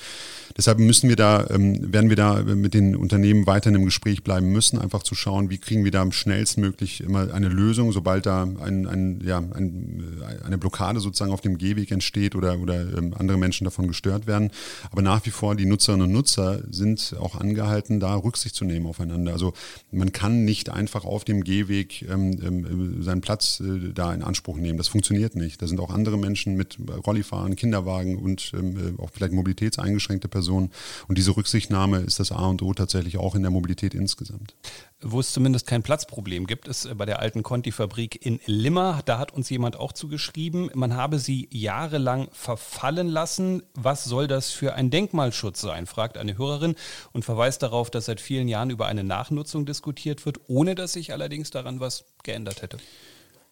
Deshalb 0.56 0.78
müssen 0.78 1.08
wir 1.08 1.16
da, 1.16 1.46
ähm, 1.50 1.92
werden 1.92 2.08
wir 2.08 2.16
da 2.16 2.42
mit 2.42 2.74
den 2.74 2.94
Unternehmen 2.94 3.46
weiterhin 3.46 3.76
im 3.76 3.84
Gespräch 3.84 4.22
bleiben 4.22 4.52
müssen, 4.52 4.78
einfach 4.78 5.02
zu 5.02 5.14
schauen, 5.14 5.50
wie 5.50 5.58
kriegen 5.58 5.84
wir 5.84 5.90
da 5.90 6.10
schnellstmöglich 6.12 7.00
immer 7.00 7.32
eine 7.32 7.48
Lösung, 7.48 7.92
sobald 7.92 8.26
da 8.26 8.42
ein, 8.42 8.86
ein, 8.86 9.20
ja, 9.24 9.38
ein, 9.38 10.20
äh, 10.22 10.44
eine 10.44 10.58
Blockade 10.58 11.00
sozusagen 11.00 11.32
auf 11.32 11.40
dem 11.40 11.58
Gehweg 11.58 11.90
entsteht 11.90 12.34
oder, 12.34 12.58
oder 12.58 12.80
ähm, 12.96 13.14
andere 13.18 13.38
Menschen 13.38 13.64
davon 13.64 13.88
gestört 13.88 14.26
werden. 14.26 14.50
Aber 14.90 15.02
nach 15.02 15.24
wie 15.26 15.30
vor, 15.30 15.56
die 15.56 15.66
Nutzerinnen 15.66 16.06
und 16.06 16.12
Nutzer 16.12 16.60
sind 16.70 17.16
auch 17.18 17.34
angehalten, 17.36 18.00
da 18.00 18.14
Rücksicht 18.14 18.54
zu 18.54 18.64
nehmen 18.64 18.86
aufeinander. 18.86 19.32
Also 19.32 19.54
man 19.90 20.12
kann 20.12 20.44
nicht 20.44 20.70
einfach 20.70 21.04
auf 21.04 21.24
dem 21.24 21.44
Gehweg 21.44 22.02
ähm, 22.02 22.38
ähm, 22.42 23.02
seinen 23.02 23.20
Platz 23.20 23.61
äh, 23.62 23.92
da 23.92 24.12
in 24.12 24.22
Anspruch 24.22 24.56
nehmen. 24.56 24.78
Das 24.78 24.88
funktioniert 24.88 25.36
nicht. 25.36 25.62
Da 25.62 25.66
sind 25.66 25.80
auch 25.80 25.90
andere 25.90 26.18
Menschen 26.18 26.56
mit 26.56 26.78
Rollifahren, 27.06 27.56
Kinderwagen 27.56 28.18
und 28.18 28.52
ähm, 28.54 28.96
äh, 28.98 29.02
auch 29.02 29.10
vielleicht 29.12 29.32
mobilitätseingeschränkte 29.32 30.28
Personen. 30.28 30.70
Und 31.08 31.18
diese 31.18 31.36
Rücksichtnahme 31.36 31.98
ist 31.98 32.20
das 32.20 32.32
A 32.32 32.46
und 32.46 32.62
O 32.62 32.74
tatsächlich 32.74 33.18
auch 33.18 33.34
in 33.34 33.42
der 33.42 33.50
Mobilität 33.50 33.94
insgesamt. 33.94 34.54
Wo 35.00 35.18
es 35.18 35.32
zumindest 35.32 35.66
kein 35.66 35.82
Platzproblem 35.82 36.46
gibt, 36.46 36.68
ist 36.68 36.84
äh, 36.84 36.94
bei 36.94 37.06
der 37.06 37.20
alten 37.20 37.42
Conti-Fabrik 37.42 38.24
in 38.24 38.40
Limmer. 38.46 39.00
Da 39.04 39.18
hat 39.18 39.32
uns 39.32 39.50
jemand 39.50 39.76
auch 39.76 39.92
zugeschrieben, 39.92 40.70
man 40.74 40.94
habe 40.94 41.18
sie 41.18 41.48
jahrelang 41.50 42.28
verfallen 42.32 43.08
lassen. 43.08 43.62
Was 43.74 44.04
soll 44.04 44.28
das 44.28 44.50
für 44.50 44.74
ein 44.74 44.90
Denkmalschutz 44.90 45.60
sein, 45.60 45.86
fragt 45.86 46.18
eine 46.18 46.38
Hörerin 46.38 46.76
und 47.12 47.24
verweist 47.24 47.62
darauf, 47.62 47.90
dass 47.90 48.06
seit 48.06 48.20
vielen 48.20 48.48
Jahren 48.48 48.70
über 48.70 48.86
eine 48.86 49.04
Nachnutzung 49.04 49.66
diskutiert 49.66 50.24
wird, 50.24 50.40
ohne 50.46 50.74
dass 50.74 50.92
sich 50.92 51.12
allerdings 51.12 51.50
daran 51.50 51.80
was 51.80 52.04
geändert 52.22 52.62
hätte. 52.62 52.78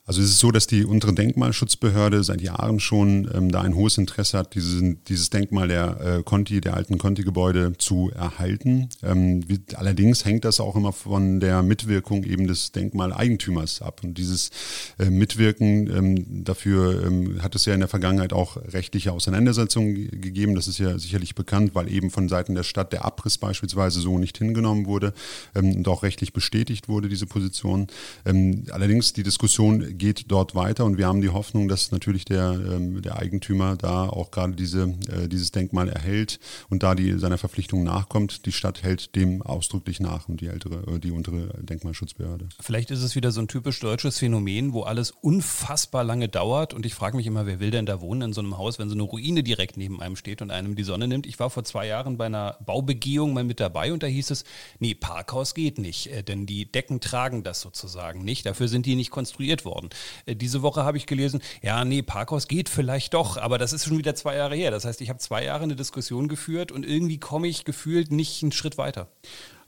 Also 0.07 0.23
es 0.23 0.31
ist 0.31 0.39
so, 0.41 0.51
dass 0.51 0.67
die 0.67 0.85
untere 0.85 1.15
Denkmalschutzbehörde 1.15 2.25
seit 2.25 2.41
Jahren 2.41 2.81
schon 2.81 3.31
ähm, 3.33 3.53
da 3.53 3.61
ein 3.61 3.75
hohes 3.75 3.99
Interesse 3.99 4.39
hat, 4.39 4.55
diesen, 4.55 5.05
dieses 5.05 5.31
Denkmal 5.31 5.69
der 5.69 6.01
äh, 6.01 6.23
Conti, 6.25 6.61
der 6.61 6.75
alten 6.75 6.99
Conti-Gebäude 6.99 7.75
zu 7.77 8.11
erhalten. 8.11 8.89
Ähm, 9.03 9.49
wie, 9.49 9.61
allerdings 9.75 10.25
hängt 10.25 10.45
das 10.45 10.59
auch 10.59 10.75
immer 10.75 10.93
von 10.93 11.39
der 11.39 11.63
Mitwirkung 11.63 12.25
eben 12.25 12.47
des 12.47 12.73
Denkmaleigentümers 12.73 13.83
ab. 13.83 14.01
Und 14.03 14.17
dieses 14.17 14.51
äh, 14.99 15.11
Mitwirken, 15.11 15.89
ähm, 15.95 16.45
dafür 16.45 17.05
ähm, 17.05 17.43
hat 17.43 17.55
es 17.55 17.67
ja 17.67 17.75
in 17.75 17.81
der 17.81 17.89
Vergangenheit 17.89 18.33
auch 18.33 18.57
rechtliche 18.57 19.13
Auseinandersetzungen 19.13 19.95
gegeben. 19.95 20.55
Das 20.55 20.67
ist 20.67 20.79
ja 20.79 20.99
sicherlich 20.99 21.35
bekannt, 21.35 21.75
weil 21.75 21.93
eben 21.93 22.11
von 22.11 22.29
Seiten 22.29 22.55
der 22.55 22.65
Stadt 22.65 22.93
der 22.93 23.05
Abriss 23.05 23.37
beispielsweise 23.37 24.01
so 24.01 24.19
nicht 24.19 24.39
hingenommen 24.39 24.87
wurde 24.87 25.13
ähm, 25.55 25.77
und 25.77 25.89
auch 25.89 26.03
rechtlich 26.03 26.33
bestätigt 26.33 26.89
wurde, 26.89 27.09
diese 27.09 27.27
Position. 27.27 27.87
Ähm, 28.25 28.65
allerdings 28.71 29.13
die 29.13 29.23
Diskussion 29.23 29.90
geht 29.93 30.31
dort 30.31 30.55
weiter 30.55 30.85
und 30.85 30.99
wir 30.99 31.07
haben 31.07 31.21
die 31.21 31.29
Hoffnung, 31.29 31.69
dass 31.69 31.93
natürlich 31.93 32.25
der, 32.25 32.53
ähm, 32.53 33.03
der 33.03 33.17
Eigentümer 33.19 33.77
da 33.77 34.09
auch 34.09 34.31
gerade 34.31 34.55
diese, 34.55 34.95
äh, 35.09 35.29
dieses 35.29 35.51
Denkmal 35.51 35.89
erhält 35.89 36.41
und 36.69 36.83
da 36.83 36.95
die 36.95 37.19
seiner 37.19 37.39
Verpflichtung 37.39 37.83
nachkommt. 37.83 38.47
Die 38.47 38.53
Stadt 38.53 38.83
hält 38.83 39.15
dem 39.17 39.43
ausdrücklich 39.43 40.01
nach 40.01 40.29
und 40.29 40.41
die 40.41 40.47
ältere, 40.47 40.95
äh, 40.95 40.99
die 40.99 41.11
untere 41.11 41.49
Denkmalschutzbehörde. 41.63 42.49
Vielleicht 42.61 42.91
ist 42.91 43.03
es 43.03 43.17
wieder 43.17 43.33
so 43.33 43.41
ein 43.41 43.49
typisch 43.49 43.81
deutsches 43.81 44.19
Phänomen, 44.19 44.73
wo 44.73 44.83
alles 44.83 45.11
unfassbar 45.11 46.05
lange 46.05 46.29
dauert 46.29 46.75
und 46.75 46.87
ich 46.87 46.95
frage 46.95 47.17
mich 47.17 47.27
immer, 47.27 47.47
wer 47.47 47.61
will 47.61 47.71
denn 47.71 47.87
da 47.87 48.01
wohnen 48.01 48.23
in 48.23 48.33
so 48.33 48.41
einem 48.41 48.59
Haus, 48.59 48.79
wenn 48.79 48.89
so 48.89 48.95
eine 48.95 49.03
Ruine 49.03 49.43
direkt 49.43 49.77
neben 49.77 50.01
einem 50.01 50.17
steht 50.17 50.43
und 50.43 50.51
einem 50.51 50.77
die 50.77 50.85
Sonne 50.85 51.09
nimmt. 51.09 51.27
Ich 51.27 51.39
war 51.39 51.51
vor 51.51 51.65
zwei 51.65 51.87
Jahren 51.87 52.17
bei 52.17 52.27
einer 52.27 52.57
Baubegehung 52.65 53.33
mal 53.33 53.45
mit 53.45 53.61
dabei 53.61 53.93
und 53.93 54.03
da 54.03 54.07
hieß 54.07 54.31
es, 54.31 54.45
nee, 54.79 54.95
Parkhaus 54.95 55.55
geht 55.55 55.79
nicht, 55.79 56.09
äh, 56.09 56.23
denn 56.23 56.47
die 56.47 56.71
Decken 56.71 57.01
tragen 57.01 57.43
das 57.43 57.61
sozusagen 57.61 58.25
nicht. 58.25 58.47
Dafür 58.47 58.69
sind 58.69 58.87
die 58.87 58.97
nicht 58.97 59.11
konstruiert 59.11 59.65
worden. 59.65 59.80
Äh, 60.27 60.37
diese 60.37 60.63
Woche 60.63 60.85
habe 60.85 60.97
ich 60.97 61.07
gelesen, 61.07 61.41
ja, 61.63 61.85
nee, 61.85 62.03
Parkhaus 62.03 62.49
geht 62.49 62.69
vielleicht 62.69 63.15
doch, 63.15 63.37
aber 63.37 63.59
das 63.59 63.73
ist 63.73 63.87
schon 63.87 63.99
wieder 63.99 64.15
zwei 64.15 64.37
Jahre 64.37 64.55
her. 64.55 64.71
Das 64.71 64.85
heißt, 64.85 65.01
ich 65.01 65.09
habe 65.09 65.19
zwei 65.19 65.45
Jahre 65.45 65.65
eine 65.65 65.77
Diskussion 65.77 66.29
geführt 66.29 66.73
und 66.73 66.87
irgendwie 66.87 67.19
komme 67.19 67.49
ich 67.49 67.65
gefühlt 67.65 68.13
nicht 68.13 68.43
einen 68.43 68.53
Schritt 68.53 68.79
weiter. 68.79 69.09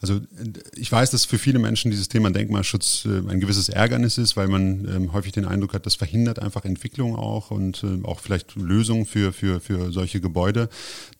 Also 0.02 0.20
ich 0.74 0.90
weiß, 0.90 1.12
dass 1.12 1.24
für 1.24 1.38
viele 1.38 1.60
Menschen 1.60 1.92
dieses 1.92 2.08
Thema 2.08 2.30
Denkmalschutz 2.32 3.06
äh, 3.06 3.30
ein 3.30 3.38
gewisses 3.38 3.68
Ärgernis 3.68 4.18
ist, 4.18 4.36
weil 4.36 4.48
man 4.48 4.84
ähm, 4.92 5.12
häufig 5.12 5.30
den 5.30 5.44
Eindruck 5.44 5.74
hat, 5.74 5.86
das 5.86 5.94
verhindert 5.94 6.40
einfach 6.40 6.64
Entwicklung 6.64 7.14
auch 7.14 7.52
und 7.52 7.84
äh, 7.84 8.04
auch 8.04 8.18
vielleicht 8.18 8.56
Lösungen 8.56 9.06
für, 9.06 9.32
für, 9.32 9.60
für 9.60 9.92
solche 9.92 10.20
Gebäude. 10.20 10.68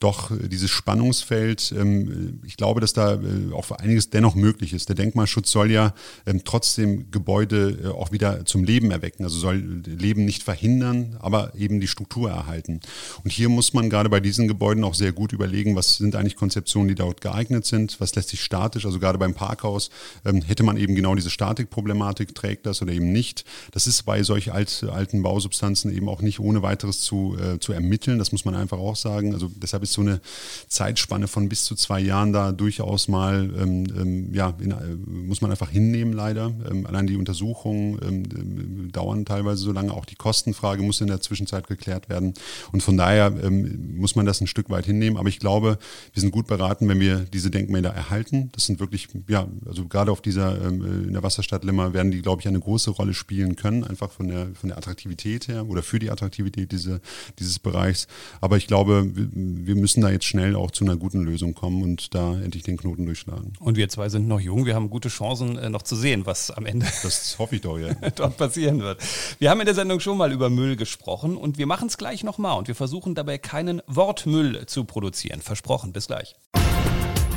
Doch 0.01 0.31
äh, 0.31 0.49
dieses 0.49 0.69
Spannungsfeld, 0.69 1.73
ähm, 1.77 2.41
ich 2.45 2.57
glaube, 2.57 2.81
dass 2.81 2.91
da 2.91 3.17
auch 3.53 3.71
einiges 3.71 4.09
dennoch 4.09 4.35
möglich 4.35 4.73
ist. 4.73 4.89
Der 4.89 4.97
Denkmalschutz 4.97 5.49
soll 5.49 5.71
ja 5.71 5.93
ähm, 6.25 6.41
trotzdem 6.43 7.09
Gebäude 7.09 7.93
auch 7.97 8.11
wieder 8.11 8.45
zum 8.45 8.65
Leben 8.65 8.91
erwecken, 8.91 9.23
also 9.23 9.37
soll 9.37 9.55
Leben 9.85 10.25
nicht 10.25 10.43
verhindern, 10.43 11.15
aber 11.19 11.55
eben 11.55 11.79
die 11.79 11.87
Struktur 11.87 12.29
erhalten. 12.29 12.81
Und 13.23 13.31
hier 13.31 13.47
muss 13.47 13.73
man 13.73 13.89
gerade 13.89 14.09
bei 14.09 14.19
diesen 14.19 14.49
Gebäuden 14.49 14.83
auch 14.83 14.93
sehr 14.93 15.13
gut 15.13 15.31
überlegen, 15.31 15.75
was 15.75 15.97
sind 15.97 16.15
eigentlich 16.15 16.35
Konzeptionen, 16.35 16.89
die 16.89 16.95
dort 16.95 17.21
geeignet 17.21 17.65
sind, 17.65 18.01
was 18.01 18.13
lässt 18.15 18.29
sich 18.29 18.43
statisch, 18.73 18.85
also 18.85 18.99
gerade 18.99 19.17
beim 19.17 19.33
Parkhaus 19.33 19.89
ähm, 20.25 20.41
hätte 20.41 20.63
man 20.63 20.77
eben 20.77 20.95
genau 20.95 21.15
diese 21.15 21.29
Statikproblematik, 21.29 22.33
trägt 22.33 22.65
das 22.65 22.81
oder 22.81 22.91
eben 22.91 23.11
nicht. 23.11 23.45
Das 23.71 23.87
ist 23.87 24.03
bei 24.03 24.23
solch 24.23 24.51
alt, 24.51 24.85
alten 24.91 25.21
Bausubstanzen 25.21 25.95
eben 25.95 26.09
auch 26.09 26.21
nicht 26.21 26.39
ohne 26.39 26.61
weiteres 26.61 27.01
zu, 27.01 27.37
äh, 27.37 27.59
zu 27.59 27.73
ermitteln, 27.73 28.17
das 28.17 28.31
muss 28.31 28.45
man 28.45 28.55
einfach 28.55 28.79
auch 28.79 28.95
sagen. 28.95 29.33
Also 29.33 29.51
deshalb 29.55 29.83
ist 29.83 29.93
so 29.93 30.01
eine 30.01 30.21
Zeitspanne 30.67 31.27
von 31.27 31.49
bis 31.49 31.65
zu 31.65 31.75
zwei 31.75 31.99
Jahren 31.99 32.33
da 32.33 32.51
durchaus 32.51 33.07
mal, 33.07 33.51
ähm, 33.59 33.85
ähm, 33.95 34.33
ja, 34.33 34.53
in, 34.59 34.71
äh, 34.71 34.75
muss 35.07 35.41
man 35.41 35.51
einfach 35.51 35.69
hinnehmen 35.69 36.13
leider. 36.13 36.51
Ähm, 36.69 36.85
allein 36.85 37.07
die 37.07 37.17
Untersuchungen 37.17 37.99
ähm, 38.03 38.91
dauern 38.91 39.25
teilweise 39.25 39.61
so 39.61 39.71
lange, 39.71 39.93
auch 39.93 40.05
die 40.05 40.15
Kostenfrage 40.15 40.81
muss 40.81 41.01
in 41.01 41.07
der 41.07 41.21
Zwischenzeit 41.21 41.67
geklärt 41.67 42.09
werden. 42.09 42.33
Und 42.71 42.81
von 42.81 42.97
daher 42.97 43.33
ähm, 43.43 43.97
muss 43.97 44.15
man 44.15 44.25
das 44.25 44.41
ein 44.41 44.47
Stück 44.47 44.69
weit 44.69 44.85
hinnehmen. 44.85 45.17
Aber 45.17 45.29
ich 45.29 45.39
glaube, 45.39 45.77
wir 46.13 46.21
sind 46.21 46.31
gut 46.31 46.47
beraten, 46.47 46.87
wenn 46.89 46.99
wir 46.99 47.19
diese 47.19 47.51
Denkmäler 47.51 47.93
erhalten. 47.93 48.49
Das 48.53 48.62
sind 48.65 48.79
wirklich, 48.79 49.07
ja, 49.27 49.47
also 49.65 49.85
gerade 49.87 50.11
auf 50.11 50.21
dieser, 50.21 50.61
ähm, 50.63 51.05
in 51.07 51.13
der 51.13 51.23
Wasserstadt 51.23 51.63
Limmer 51.63 51.93
werden 51.93 52.11
die, 52.11 52.21
glaube 52.21 52.41
ich, 52.41 52.47
eine 52.47 52.59
große 52.59 52.91
Rolle 52.91 53.13
spielen 53.13 53.55
können, 53.55 53.83
einfach 53.83 54.11
von 54.11 54.27
der, 54.27 54.47
von 54.55 54.69
der 54.69 54.77
Attraktivität 54.77 55.47
her 55.47 55.67
oder 55.67 55.83
für 55.83 55.99
die 55.99 56.11
Attraktivität 56.11 56.71
diese, 56.71 57.01
dieses 57.39 57.59
Bereichs. 57.59 58.07
Aber 58.41 58.57
ich 58.57 58.67
glaube, 58.67 59.09
wir 59.13 59.75
müssen 59.75 60.01
da 60.01 60.09
jetzt 60.09 60.25
schnell 60.25 60.55
auch 60.55 60.71
zu 60.71 60.83
einer 60.85 60.95
guten 60.95 61.21
Lösung 61.23 61.53
kommen 61.53 61.83
und 61.83 62.13
da 62.13 62.33
endlich 62.39 62.63
den 62.63 62.77
Knoten 62.77 63.05
durchschlagen. 63.05 63.53
Und 63.59 63.77
wir 63.77 63.89
zwei 63.89 64.09
sind 64.09 64.27
noch 64.27 64.39
jung, 64.39 64.65
wir 64.65 64.75
haben 64.75 64.89
gute 64.89 65.09
Chancen 65.09 65.57
äh, 65.57 65.69
noch 65.69 65.83
zu 65.83 65.95
sehen, 65.95 66.25
was 66.25 66.51
am 66.51 66.65
Ende 66.65 66.85
das 67.03 67.37
hoffe 67.39 67.55
ich 67.55 67.61
doch, 67.61 67.77
ja. 67.77 67.93
dort 68.15 68.37
passieren 68.37 68.79
wird. 68.79 69.01
Wir 69.39 69.49
haben 69.49 69.59
in 69.59 69.65
der 69.65 69.75
Sendung 69.75 69.99
schon 69.99 70.17
mal 70.17 70.31
über 70.31 70.49
Müll 70.49 70.75
gesprochen 70.75 71.37
und 71.37 71.57
wir 71.57 71.67
machen 71.67 71.87
es 71.87 71.97
gleich 71.97 72.23
nochmal 72.23 72.57
und 72.57 72.67
wir 72.67 72.75
versuchen 72.75 73.15
dabei 73.15 73.37
keinen 73.37 73.81
Wortmüll 73.87 74.65
zu 74.65 74.85
produzieren. 74.85 75.41
Versprochen, 75.41 75.93
bis 75.93 76.07
gleich. 76.07 76.35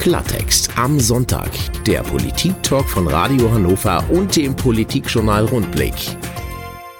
Klartext 0.06 0.70
am 0.78 1.00
Sonntag. 1.00 1.50
Der 1.82 2.04
Politik-Talk 2.04 2.88
von 2.88 3.08
Radio 3.08 3.50
Hannover 3.50 4.08
und 4.08 4.36
dem 4.36 4.54
Politikjournal 4.54 5.46
Rundblick. 5.46 5.94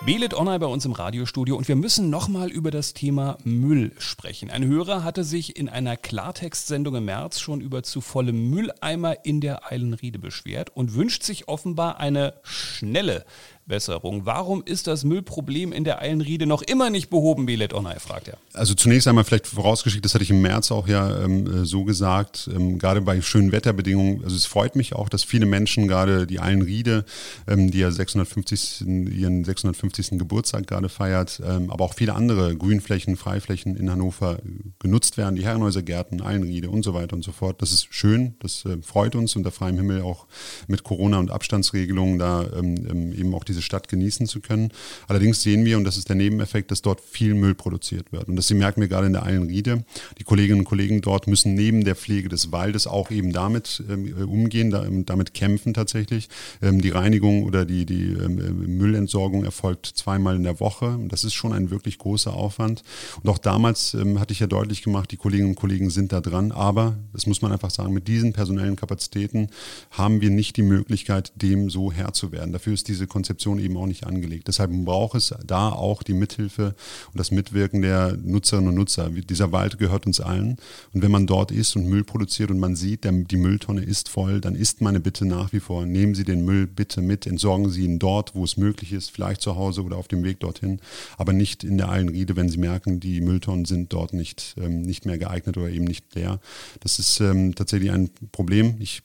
Belit 0.05 0.35
Onay 0.35 0.59
bei 0.59 0.66
uns 0.66 0.85
im 0.85 0.90
Radiostudio 0.90 1.57
und 1.57 1.69
wir 1.69 1.77
müssen 1.77 2.11
nochmal 2.11 2.51
über 2.51 2.73
das 2.73 2.95
Thema 2.95 3.38
Müll 3.45 3.92
sprechen. 3.99 4.51
Ein 4.51 4.64
Hörer 4.64 5.05
hatte 5.05 5.23
sich 5.23 5.57
in 5.57 5.69
einer 5.69 5.97
Klartext-Sendung 5.97 6.97
im 6.97 7.05
März 7.05 7.38
schon 7.38 7.61
über 7.61 7.85
zu 7.85 8.01
volle 8.01 8.33
Mülleimer 8.33 9.25
in 9.25 9.40
der 9.40 9.71
Eilenriede 9.71 10.19
beschwert 10.19 10.71
und 10.75 10.95
wünscht 10.97 11.23
sich 11.23 11.47
offenbar 11.47 12.01
eine 12.01 12.35
schnelle 12.42 13.25
Besserung. 13.66 14.26
Warum 14.26 14.62
ist 14.64 14.87
das 14.87 15.05
Müllproblem 15.05 15.72
in 15.72 15.85
der 15.85 16.00
Eilenriede 16.00 16.46
noch 16.46 16.62
immer 16.62 16.90
nicht 16.90 17.11
behoben, 17.11 17.46
Belet 17.46 17.74
Onay, 17.74 17.98
fragt 17.98 18.29
er. 18.29 18.38
Also 18.52 18.74
zunächst 18.74 19.09
einmal 19.09 19.24
vielleicht 19.24 19.46
vorausgeschickt, 19.46 20.05
das 20.05 20.14
hatte 20.14 20.24
ich 20.24 20.31
im 20.31 20.40
März 20.40 20.70
auch 20.70 20.88
ja 20.88 21.24
ähm, 21.24 21.64
so 21.64 21.85
gesagt, 21.85 22.48
ähm, 22.55 22.79
gerade 22.79 23.00
bei 23.00 23.20
schönen 23.20 23.52
Wetterbedingungen, 23.52 24.24
also 24.24 24.37
es 24.37 24.46
freut 24.46 24.76
mich 24.76 24.94
auch, 24.94 25.09
dass 25.09 25.24
viele 25.24 25.46
Menschen 25.46 25.88
gerade 25.88 26.26
die 26.26 26.40
Eilenriede, 26.40 27.05
ähm, 27.46 27.70
die 27.70 27.79
ja 27.79 27.90
650, 27.90 28.83
ihren 28.83 29.44
650. 29.44 30.18
Geburtstag 30.18 30.66
gerade 30.66 30.88
feiert, 30.88 31.42
ähm, 31.44 31.70
aber 31.70 31.85
auch 31.85 31.94
viele 31.94 32.14
andere 32.14 32.57
Grünflächen, 32.57 33.16
Freiflächen 33.16 33.76
in 33.76 33.90
Hannover 33.90 34.38
genutzt 34.79 35.16
werden, 35.16 35.37
die 35.37 35.44
Herrenhäuser 35.44 35.83
Gärten, 35.83 36.22
Eilenriede 36.22 36.70
und 36.70 36.85
so 36.85 36.94
weiter 36.94 37.16
und 37.16 37.22
so 37.22 37.33
fort. 37.33 37.61
Das 37.61 37.72
ist 37.72 37.88
schön, 37.90 38.37
das 38.40 38.64
äh, 38.64 38.79
freut 38.83 39.14
uns 39.14 39.37
unter 39.37 39.50
freiem 39.50 39.76
Himmel 39.76 40.02
auch 40.02 40.26
mit 40.68 40.85
Corona 40.85 41.18
und 41.18 41.31
Abstandsregelungen 41.31 42.18
da 42.18 42.44
ähm, 42.57 42.87
ähm, 42.88 43.12
eben 43.12 43.35
auch 43.35 43.44
diese 43.44 43.56
diese 43.57 43.62
Stadt 43.62 43.88
genießen 43.88 44.27
zu 44.27 44.40
können. 44.40 44.71
Allerdings 45.09 45.42
sehen 45.42 45.64
wir, 45.64 45.79
und 45.79 45.85
das 45.85 45.97
ist 45.97 46.09
der 46.09 46.16
Nebeneffekt, 46.16 46.71
dass 46.71 46.83
dort 46.83 47.01
viel 47.01 47.35
Müll 47.35 47.55
produziert 47.55 48.12
wird. 48.12 48.29
Und 48.29 48.37
das 48.37 48.51
merken 48.51 48.81
wir 48.83 48.88
gerade 48.88 49.07
in 49.07 49.14
der 49.14 49.25
Eilenriede. 49.25 49.85
Die 50.19 50.25
Kolleginnen 50.25 50.61
und 50.61 50.64
Kollegen 50.66 51.01
dort 51.01 51.27
müssen 51.27 51.55
neben 51.55 51.85
der 51.85 51.97
Pflege 51.97 52.29
des 52.29 52.53
Waldes 52.53 52.87
auch 52.87 53.11
eben 53.11 53.33
damit 53.33 53.83
äh, 53.88 54.23
umgehen, 54.23 54.71
da, 54.71 54.85
ähm, 54.85 55.07
damit 55.07 55.33
kämpfen 55.33 55.73
tatsächlich. 55.73 56.29
Ähm, 56.61 56.83
die 56.83 56.90
Reinigung 56.90 57.45
oder 57.45 57.64
die, 57.64 57.87
die 57.87 58.12
ähm, 58.12 58.38
äh, 58.38 58.51
Müllentsorgung 58.51 59.45
erfolgt 59.45 59.87
zweimal 59.87 60.37
in 60.37 60.42
der 60.42 60.61
Woche. 60.61 60.99
Das 61.09 61.25
ist 61.25 61.35
schon 61.35 61.53
ein 61.53 61.71
wirklich 61.71 61.99
großer 61.99 62.35
Aufwand. 62.35 62.83
Und 63.23 63.31
auch 63.31 63.38
damals 63.38 63.95
ähm, 63.95 64.21
hatte 64.21 64.33
ich 64.33 64.40
ja 64.40 64.47
deutlich 64.47 64.83
gemacht, 64.83 65.11
die 65.11 65.16
Kolleginnen 65.16 65.51
und 65.51 65.57
Kollegen 65.57 65.88
sind 65.88 66.12
da 66.12 66.21
dran. 66.21 66.53
Aber, 66.53 66.99
das 67.14 67.27
muss 67.27 67.40
man 67.40 67.53
einfach 67.53 67.71
sagen, 67.71 67.95
mit 67.95 68.07
diesen 68.07 68.35
personellen 68.35 68.77
Kapazitäten 68.77 69.49
haben 69.90 70.21
wir 70.21 70.31
nicht 70.31 70.57
die 70.57 70.62
Möglichkeit, 70.62 71.33
dem 71.37 71.71
so 71.71 71.90
Herr 71.90 72.12
zu 72.12 72.33
werden. 72.33 72.53
Dafür 72.53 72.75
ist 72.75 72.88
diese 72.88 73.07
Konzeption 73.07 73.46
Organisation 73.47 73.59
eben 73.59 73.77
auch 73.77 73.87
nicht 73.87 74.07
angelegt. 74.07 74.49
Deshalb 74.49 74.71
braucht 74.85 75.17
es 75.17 75.35
da 75.47 75.71
auch 75.71 76.03
die 76.03 76.15
Mithilfe 76.15 76.75
und 77.13 77.19
das 77.19 77.31
Mitwirken 77.31 77.83
der 77.83 78.17
Nutzerinnen 78.17 78.69
und 78.69 78.75
Nutzer. 78.75 79.11
Dieser 79.11 79.53
Wald 79.53 79.79
gehört 79.79 80.07
uns 80.07 80.21
allen. 80.21 80.57
Und 80.93 81.03
wenn 81.03 81.11
man 81.11 81.27
dort 81.27 81.51
ist 81.51 81.77
und 81.77 81.87
Müll 81.87 82.05
produziert 82.05 82.51
und 82.51 82.59
man 82.59 82.77
sieht, 82.77 83.05
die 83.05 83.37
Mülltonne 83.37 83.83
ist 83.83 84.09
voll, 84.09 84.41
dann 84.41 84.55
ist 84.55 84.81
meine 84.81 85.01
Bitte 85.01 85.25
nach 85.25 85.53
wie 85.53 85.61
vor, 85.61 85.87
nehmen 85.87 86.15
Sie 86.15 86.25
den 86.25 86.45
Müll 86.45 86.67
bitte 86.67 87.01
mit, 87.01 87.27
entsorgen 87.27 87.71
Sie 87.71 87.85
ihn 87.85 87.99
dort, 87.99 88.35
wo 88.35 88.45
es 88.45 88.57
möglich 88.57 88.93
ist, 88.93 89.11
vielleicht 89.11 89.41
zu 89.41 89.57
Hause 89.57 89.83
oder 89.83 89.97
auf 89.97 90.09
dem 90.09 90.25
Weg 90.25 90.41
dorthin, 90.41 90.81
aber 91.17 91.33
nicht 91.33 91.65
in 91.65 91.79
der 91.79 91.89
Eilenriede, 91.89 92.37
wenn 92.37 92.49
Sie 92.49 92.59
merken, 92.59 93.01
die 93.01 93.21
Mülltonnen 93.21 93.65
sind 93.65 93.93
dort 93.93 94.13
nicht, 94.13 94.57
ähm, 94.59 94.83
nicht 94.83 95.07
mehr 95.07 95.19
geeignet 95.19 95.57
oder 95.57 95.69
eben 95.69 95.85
nicht 95.85 96.15
leer. 96.15 96.41
Das 96.81 96.99
ist 96.99 97.21
ähm, 97.21 97.55
tatsächlich 97.55 97.91
ein 97.91 98.11
Problem. 98.33 98.77
Ich 98.81 99.03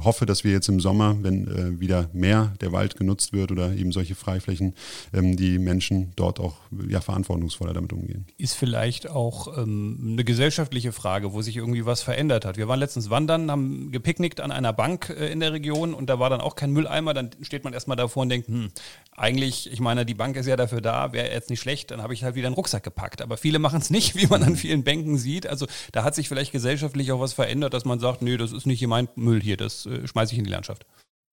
hoffe, 0.00 0.26
dass 0.26 0.44
wir 0.44 0.52
jetzt 0.52 0.68
im 0.68 0.80
Sommer, 0.80 1.16
wenn 1.22 1.48
äh, 1.48 1.80
wieder 1.80 2.10
mehr 2.12 2.52
der 2.60 2.72
Wald 2.72 2.96
genutzt 2.98 3.32
wird 3.32 3.50
oder 3.52 3.72
eben 3.78 3.92
solche 3.92 4.14
Freiflächen, 4.14 4.74
ähm, 5.12 5.36
die 5.36 5.58
Menschen 5.58 6.12
dort 6.16 6.40
auch 6.40 6.56
ja, 6.88 7.00
verantwortungsvoller 7.00 7.72
damit 7.72 7.92
umgehen. 7.92 8.26
Ist 8.36 8.54
vielleicht 8.54 9.08
auch 9.08 9.56
ähm, 9.58 9.98
eine 10.12 10.24
gesellschaftliche 10.24 10.92
Frage, 10.92 11.32
wo 11.32 11.42
sich 11.42 11.56
irgendwie 11.56 11.86
was 11.86 12.02
verändert 12.02 12.44
hat. 12.44 12.56
Wir 12.56 12.68
waren 12.68 12.80
letztens 12.80 13.10
wandern, 13.10 13.50
haben 13.50 13.90
gepicknickt 13.92 14.40
an 14.40 14.50
einer 14.50 14.72
Bank 14.72 15.10
äh, 15.10 15.30
in 15.30 15.40
der 15.40 15.52
Region 15.52 15.94
und 15.94 16.10
da 16.10 16.18
war 16.18 16.30
dann 16.30 16.40
auch 16.40 16.56
kein 16.56 16.72
Mülleimer. 16.72 17.14
Dann 17.14 17.30
steht 17.42 17.64
man 17.64 17.72
erstmal 17.72 17.96
davor 17.96 18.22
und 18.22 18.28
denkt, 18.28 18.48
hm, 18.48 18.70
eigentlich, 19.16 19.70
ich 19.72 19.80
meine, 19.80 20.04
die 20.04 20.14
Bank 20.14 20.36
ist 20.36 20.46
ja 20.46 20.56
dafür 20.56 20.80
da, 20.80 21.12
wäre 21.12 21.32
jetzt 21.32 21.50
nicht 21.50 21.60
schlecht, 21.60 21.90
dann 21.90 22.02
habe 22.02 22.14
ich 22.14 22.24
halt 22.24 22.34
wieder 22.34 22.46
einen 22.46 22.56
Rucksack 22.56 22.82
gepackt. 22.82 23.22
Aber 23.22 23.36
viele 23.36 23.58
machen 23.58 23.80
es 23.80 23.90
nicht, 23.90 24.16
wie 24.20 24.26
man 24.26 24.42
an 24.42 24.56
vielen 24.56 24.84
Bänken 24.84 25.18
sieht. 25.18 25.46
Also 25.46 25.66
da 25.92 26.04
hat 26.04 26.14
sich 26.14 26.28
vielleicht 26.28 26.52
gesellschaftlich 26.52 27.12
auch 27.12 27.20
was 27.20 27.32
verändert, 27.32 27.74
dass 27.74 27.84
man 27.84 28.00
sagt, 28.00 28.22
nee, 28.22 28.36
das 28.36 28.52
ist 28.52 28.66
nicht 28.66 28.84
mein 28.88 29.08
Müll 29.14 29.40
hier, 29.40 29.56
das 29.56 29.86
äh, 29.86 30.06
schmeiße 30.06 30.32
ich 30.32 30.38
in 30.38 30.44
die 30.44 30.50
Landschaft. 30.50 30.86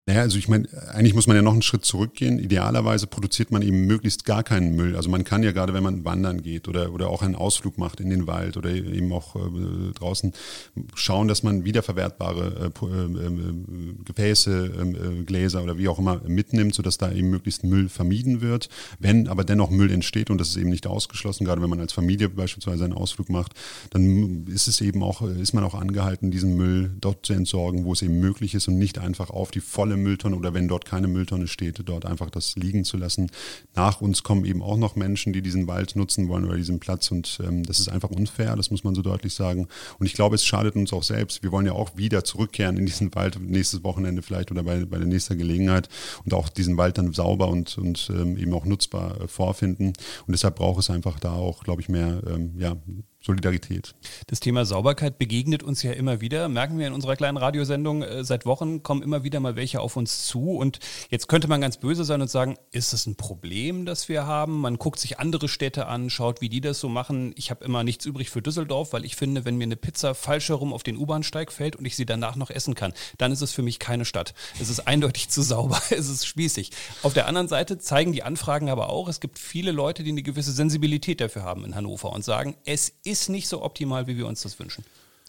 Naja, 0.07 0.21
also 0.21 0.37
ich 0.37 0.47
meine, 0.47 0.67
eigentlich 0.93 1.15
muss 1.15 1.25
man 1.25 1.35
ja 1.35 1.41
noch 1.41 1.53
einen 1.53 1.63
Schritt 1.63 1.83
zurückgehen. 1.83 2.37
Idealerweise 2.37 3.07
produziert 3.07 3.49
man 3.49 3.63
eben 3.63 3.87
möglichst 3.87 4.23
gar 4.23 4.43
keinen 4.43 4.75
Müll. 4.75 4.95
Also 4.95 5.09
man 5.09 5.23
kann 5.23 5.41
ja 5.41 5.51
gerade, 5.51 5.73
wenn 5.73 5.81
man 5.81 6.05
wandern 6.05 6.43
geht 6.43 6.67
oder, 6.67 6.93
oder 6.93 7.09
auch 7.09 7.23
einen 7.23 7.33
Ausflug 7.33 7.79
macht 7.79 7.99
in 7.99 8.11
den 8.11 8.27
Wald 8.27 8.55
oder 8.55 8.69
eben 8.69 9.11
auch 9.11 9.35
äh, 9.35 9.93
draußen, 9.95 10.33
schauen, 10.93 11.27
dass 11.27 11.41
man 11.41 11.65
wiederverwertbare 11.65 12.71
äh, 12.81 12.85
äh, 12.85 13.25
äh 13.25 13.95
Gefäße, 14.05 14.73
ähm, 14.79 15.21
äh, 15.21 15.23
Gläser 15.23 15.63
oder 15.63 15.79
wie 15.79 15.87
auch 15.87 15.97
immer 15.97 16.21
mitnimmt, 16.27 16.75
sodass 16.75 16.99
da 16.99 17.11
eben 17.11 17.31
möglichst 17.31 17.63
Müll 17.63 17.89
vermieden 17.89 18.41
wird. 18.41 18.69
Wenn 18.99 19.27
aber 19.27 19.43
dennoch 19.43 19.71
Müll 19.71 19.89
entsteht 19.89 20.29
und 20.29 20.39
das 20.39 20.49
ist 20.49 20.57
eben 20.57 20.69
nicht 20.69 20.85
ausgeschlossen, 20.85 21.45
gerade 21.45 21.63
wenn 21.63 21.69
man 21.71 21.79
als 21.79 21.93
Familie 21.93 22.29
beispielsweise 22.29 22.83
einen 22.83 22.93
Ausflug 22.93 23.29
macht, 23.29 23.53
dann 23.89 24.45
ist 24.45 24.67
es 24.67 24.81
eben 24.81 25.01
auch, 25.01 25.23
ist 25.23 25.53
man 25.53 25.63
auch 25.63 25.73
angehalten, 25.73 26.29
diesen 26.29 26.55
Müll 26.55 26.91
dort 27.01 27.25
zu 27.25 27.33
entsorgen, 27.33 27.85
wo 27.85 27.93
es 27.93 28.03
eben 28.03 28.19
möglich 28.19 28.53
ist 28.53 28.67
und 28.67 28.77
nicht 28.77 28.99
einfach 28.99 29.31
auf 29.31 29.49
die 29.49 29.61
volle 29.61 29.94
eine 29.95 30.03
Mülltonne 30.03 30.35
oder 30.35 30.53
wenn 30.53 30.67
dort 30.67 30.85
keine 30.85 31.07
Mülltonne 31.07 31.47
steht, 31.47 31.81
dort 31.85 32.05
einfach 32.05 32.29
das 32.29 32.55
liegen 32.55 32.83
zu 32.83 32.97
lassen. 32.97 33.31
Nach 33.75 34.01
uns 34.01 34.23
kommen 34.23 34.45
eben 34.45 34.61
auch 34.61 34.77
noch 34.77 34.95
Menschen, 34.95 35.33
die 35.33 35.41
diesen 35.41 35.67
Wald 35.67 35.95
nutzen 35.95 36.27
wollen 36.27 36.45
oder 36.45 36.57
diesen 36.57 36.79
Platz 36.79 37.11
und 37.11 37.39
ähm, 37.43 37.63
das 37.63 37.79
ist 37.79 37.89
einfach 37.89 38.09
unfair, 38.09 38.55
das 38.55 38.71
muss 38.71 38.83
man 38.83 38.95
so 38.95 39.01
deutlich 39.01 39.33
sagen. 39.33 39.67
Und 39.99 40.05
ich 40.05 40.13
glaube, 40.13 40.35
es 40.35 40.45
schadet 40.45 40.75
uns 40.75 40.93
auch 40.93 41.03
selbst. 41.03 41.43
Wir 41.43 41.51
wollen 41.51 41.65
ja 41.65 41.73
auch 41.73 41.97
wieder 41.97 42.23
zurückkehren 42.23 42.77
in 42.77 42.85
diesen 42.85 43.13
Wald 43.15 43.39
nächstes 43.39 43.83
Wochenende 43.83 44.21
vielleicht 44.21 44.51
oder 44.51 44.63
bei, 44.63 44.85
bei 44.85 44.97
der 44.97 45.07
nächsten 45.07 45.37
Gelegenheit 45.37 45.89
und 46.23 46.33
auch 46.33 46.49
diesen 46.49 46.77
Wald 46.77 46.97
dann 46.97 47.13
sauber 47.13 47.49
und, 47.49 47.77
und 47.77 48.11
ähm, 48.13 48.37
eben 48.37 48.53
auch 48.53 48.65
nutzbar 48.65 49.21
äh, 49.21 49.27
vorfinden. 49.27 49.87
Und 49.87 50.31
deshalb 50.31 50.55
braucht 50.55 50.79
es 50.79 50.89
einfach 50.89 51.19
da 51.19 51.33
auch, 51.33 51.63
glaube 51.63 51.81
ich, 51.81 51.89
mehr 51.89 52.21
ähm, 52.27 52.53
ja, 52.57 52.75
Solidarität. 53.25 53.95
Das 54.27 54.39
Thema 54.39 54.65
Sauberkeit 54.65 55.17
begegnet 55.17 55.63
uns 55.63 55.81
ja 55.81 55.91
immer 55.93 56.21
wieder. 56.21 56.47
Merken 56.47 56.77
wir 56.77 56.85
in 56.85 56.93
unserer 56.93 57.15
kleinen 57.15 57.37
Radiosendung, 57.37 58.03
äh, 58.03 58.23
seit 58.23 58.45
Wochen 58.45 58.83
kommen 58.83 59.01
immer 59.01 59.23
wieder 59.23 59.39
mal 59.39 59.55
welche 59.55 59.81
auf 59.81 59.97
uns 59.97 60.27
zu. 60.27 60.51
Und 60.51 60.77
jetzt 61.09 61.27
könnte 61.27 61.47
man 61.47 61.59
ganz 61.59 61.77
böse 61.77 62.03
sein 62.03 62.21
und 62.21 62.29
sagen, 62.29 62.55
ist 62.69 62.93
das 62.93 63.07
ein 63.07 63.15
Problem, 63.15 63.87
das 63.87 64.09
wir 64.09 64.27
haben? 64.27 64.61
Man 64.61 64.77
guckt 64.77 64.99
sich 64.99 65.17
andere 65.17 65.47
Städte 65.47 65.87
an, 65.87 66.11
schaut, 66.11 66.41
wie 66.41 66.49
die 66.49 66.61
das 66.61 66.79
so 66.79 66.87
machen. 66.87 67.33
Ich 67.35 67.49
habe 67.49 67.65
immer 67.65 67.83
nichts 67.83 68.05
übrig 68.05 68.29
für 68.29 68.43
Düsseldorf, 68.43 68.93
weil 68.93 69.05
ich 69.05 69.15
finde, 69.15 69.43
wenn 69.43 69.57
mir 69.57 69.63
eine 69.63 69.75
Pizza 69.75 70.13
falsch 70.13 70.49
herum 70.49 70.71
auf 70.71 70.83
den 70.83 70.95
U-Bahnsteig 70.95 71.51
fällt 71.51 71.75
und 71.75 71.85
ich 71.85 71.95
sie 71.95 72.05
danach 72.05 72.35
noch 72.35 72.51
essen 72.51 72.75
kann, 72.75 72.93
dann 73.17 73.31
ist 73.31 73.41
es 73.41 73.51
für 73.51 73.63
mich 73.63 73.79
keine 73.79 74.05
Stadt. 74.05 74.35
Es 74.61 74.69
ist 74.69 74.81
eindeutig 74.81 75.29
zu 75.29 75.41
sauber, 75.41 75.81
es 75.89 76.09
ist 76.09 76.27
spießig. 76.27 76.69
Auf 77.01 77.15
der 77.15 77.27
anderen 77.27 77.47
Seite 77.47 77.79
zeigen 77.79 78.13
die 78.13 78.21
Anfragen 78.21 78.69
aber 78.69 78.89
auch, 78.89 79.07
es 79.07 79.19
gibt 79.19 79.39
viele 79.39 79.71
Leute, 79.71 80.03
die 80.03 80.11
eine 80.11 80.21
gewisse 80.21 80.51
Sensibilität 80.51 81.21
dafür 81.21 81.41
haben 81.41 81.65
in 81.65 81.73
Hannover 81.73 82.11
und 82.11 82.23
sagen, 82.23 82.55
es 82.65 82.93
ist 83.03 83.14
nicht 83.29 83.47
so 83.47 83.61
optimal, 83.61 84.07
wie 84.07 84.17
wir 84.17 84.27
uns 84.27 84.41
das 84.41 84.59
wünschen. 84.59 84.83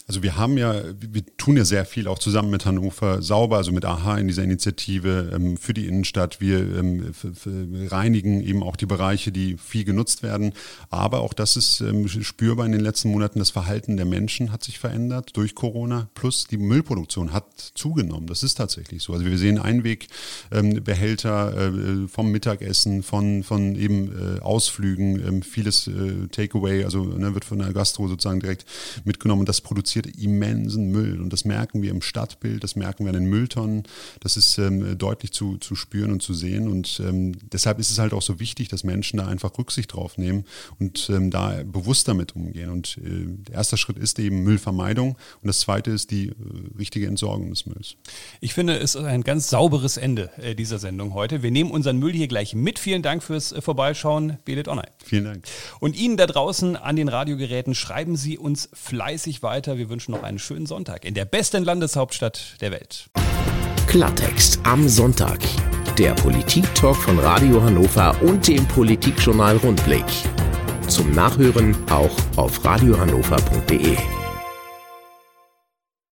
Also 0.09 0.23
wir 0.23 0.37
haben 0.37 0.57
ja, 0.57 0.83
wir 1.01 1.27
tun 1.37 1.57
ja 1.57 1.65
sehr 1.65 1.85
viel 1.85 2.07
auch 2.07 2.21
zusammen 2.21 2.51
mit 2.51 2.65
Hannover 2.65 3.23
sauber, 3.23 3.57
also 3.57 3.73
mit 3.73 3.85
AHA 3.85 4.19
in 4.19 4.29
dieser 4.29 4.45
Initiative 4.45 5.33
ähm, 5.35 5.57
für 5.57 5.75
die 5.75 5.87
Innenstadt. 5.87 6.41
Wir 6.41 6.61
ähm, 6.61 7.13
reinigen 7.89 8.41
eben 8.41 8.63
auch 8.63 8.77
die 8.77 8.87
Bereiche, 8.87 9.33
die 9.33 9.57
viel 9.57 9.83
genutzt 9.83 10.23
werden. 10.23 10.53
Aber 10.91 11.23
auch 11.23 11.33
das 11.33 11.57
ist 11.57 11.81
ähm, 11.81 12.07
spürbar 12.07 12.67
in 12.67 12.73
den 12.73 12.83
letzten 12.83 13.11
Monaten. 13.11 13.41
Das 13.41 13.51
Verhalten 13.51 13.97
der 13.97 14.07
Menschen 14.07 14.53
hat 14.53 14.63
sich 14.63 14.79
verändert 14.79 15.37
durch 15.37 15.57
Corona. 15.57 16.09
Plus 16.15 16.47
die 16.47 16.57
Müllproduktion 16.57 17.33
hat 17.33 17.73
zugenommen. 17.75 18.29
Das 18.29 18.45
ist 18.45 18.55
tatsächlich 18.55 19.03
so. 19.03 19.13
Also 19.13 19.27
wir 19.27 19.39
sehen 19.39 19.59
Einwegbehälter 19.59 21.57
äh, 21.57 22.07
vom 22.07 22.31
Mittagessen, 22.31 23.03
von, 23.03 23.43
von 23.43 23.75
eben 23.75 24.37
äh, 24.37 24.41
Ausflügen, 24.41 25.19
ähm, 25.27 25.43
vieles 25.43 25.89
äh, 25.89 26.29
Takeaway, 26.31 26.85
also 26.85 27.03
ne, 27.03 27.35
wird 27.35 27.45
von 27.45 27.59
der 27.59 27.73
Gastro 27.73 28.07
sozusagen 28.07 28.39
direkt 28.39 28.67
mitgenommen. 29.05 29.47
Das 29.47 29.61
produziert 29.61 29.96
produziert 29.97 30.23
immensen 30.23 30.91
Müll. 30.91 31.21
Und 31.21 31.33
das 31.33 31.45
merken 31.45 31.83
wir 31.83 31.91
im 31.91 32.03
Stadtbild, 32.03 32.63
das 32.63 32.77
merken 32.77 33.05
wir 33.05 33.11
an 33.11 33.21
den 33.21 33.29
Mülltonnen. 33.29 33.85
Das 34.21 34.37
ist 34.37 34.59
ähm, 34.59 34.99
deutlich 34.99 35.33
zu, 35.33 35.57
zu 35.59 35.75
spüren 35.75 36.13
und 36.13 36.23
zu 36.23 36.35
sehen. 36.35 36.69
Und 36.69 37.01
ähm, 37.05 37.33
deshalb 37.53 37.79
ist 37.79 37.91
es 37.91 37.99
halt 37.99 38.13
auch 38.13 38.23
so 38.23 38.41
wichtig, 38.41 38.69
dass 38.69 38.85
Menschen 38.85 39.19
da 39.19 39.27
einfach 39.27 39.57
Rücksicht 39.59 39.93
drauf 39.93 40.19
nehmen 40.19 40.45
und 40.79 41.09
ähm, 41.11 41.31
da 41.31 41.63
bewusst 41.65 42.09
damit 42.09 42.37
umgehen. 42.37 42.71
Und 42.71 42.99
äh, 42.99 43.27
der 43.49 43.57
erste 43.57 43.77
Schritt 43.77 43.99
ist 43.99 44.19
eben 44.19 44.43
Müllvermeidung. 44.43 45.11
Und 45.11 45.47
das 45.47 45.61
zweite 45.61 45.91
ist 45.91 46.11
die 46.11 46.29
äh, 46.29 46.35
richtige 46.79 47.07
Entsorgung 47.07 47.51
des 47.51 47.67
Mülls. 47.67 47.97
Ich 48.41 48.55
finde, 48.55 48.79
es 48.79 48.95
ist 48.95 49.05
ein 49.05 49.23
ganz 49.23 49.49
sauberes 49.49 49.97
Ende 49.97 50.31
äh, 50.39 50.55
dieser 50.55 50.79
Sendung 50.79 51.15
heute. 51.15 51.43
Wir 51.43 51.51
nehmen 51.51 51.71
unseren 51.71 51.99
Müll 51.99 52.13
hier 52.13 52.29
gleich 52.29 52.55
mit. 52.55 52.79
Vielen 52.79 53.03
Dank 53.03 53.23
fürs 53.23 53.53
äh, 53.53 53.61
Vorbeischauen. 53.61 54.39
Belet 54.45 54.69
Online. 54.69 54.91
Vielen 55.05 55.25
Dank. 55.25 55.45
Und 55.81 55.97
Ihnen 55.97 56.17
da 56.17 56.27
draußen 56.27 56.77
an 56.77 56.97
den 56.97 57.09
Radiogeräten 57.09 57.75
schreiben 57.75 58.17
Sie 58.17 58.39
uns 58.39 58.69
fleißig 58.73 59.43
weiter. 59.43 59.79
Wir 59.79 59.86
wir 59.87 59.91
wünschen 59.91 60.13
noch 60.13 60.25
einen 60.25 60.41
schönen 60.41 60.67
Sonntag 60.67 61.05
in 61.05 61.15
der 61.15 61.25
besten 61.25 61.63
Landeshauptstadt 61.65 62.57
der 62.61 62.73
Welt. 62.73 63.09
Klartext 63.87 64.59
am 64.65 64.89
Sonntag. 64.89 65.39
Der 65.97 66.13
Politik-Talk 66.15 66.97
von 66.97 67.19
Radio 67.21 67.63
Hannover 67.63 68.21
und 68.23 68.47
dem 68.49 68.67
Politikjournal 68.67 69.57
Rundblick. 69.59 70.05
Zum 70.89 71.13
Nachhören 71.13 71.77
auch 71.89 72.17
auf 72.37 72.65
radiohannover.de. 72.65 74.26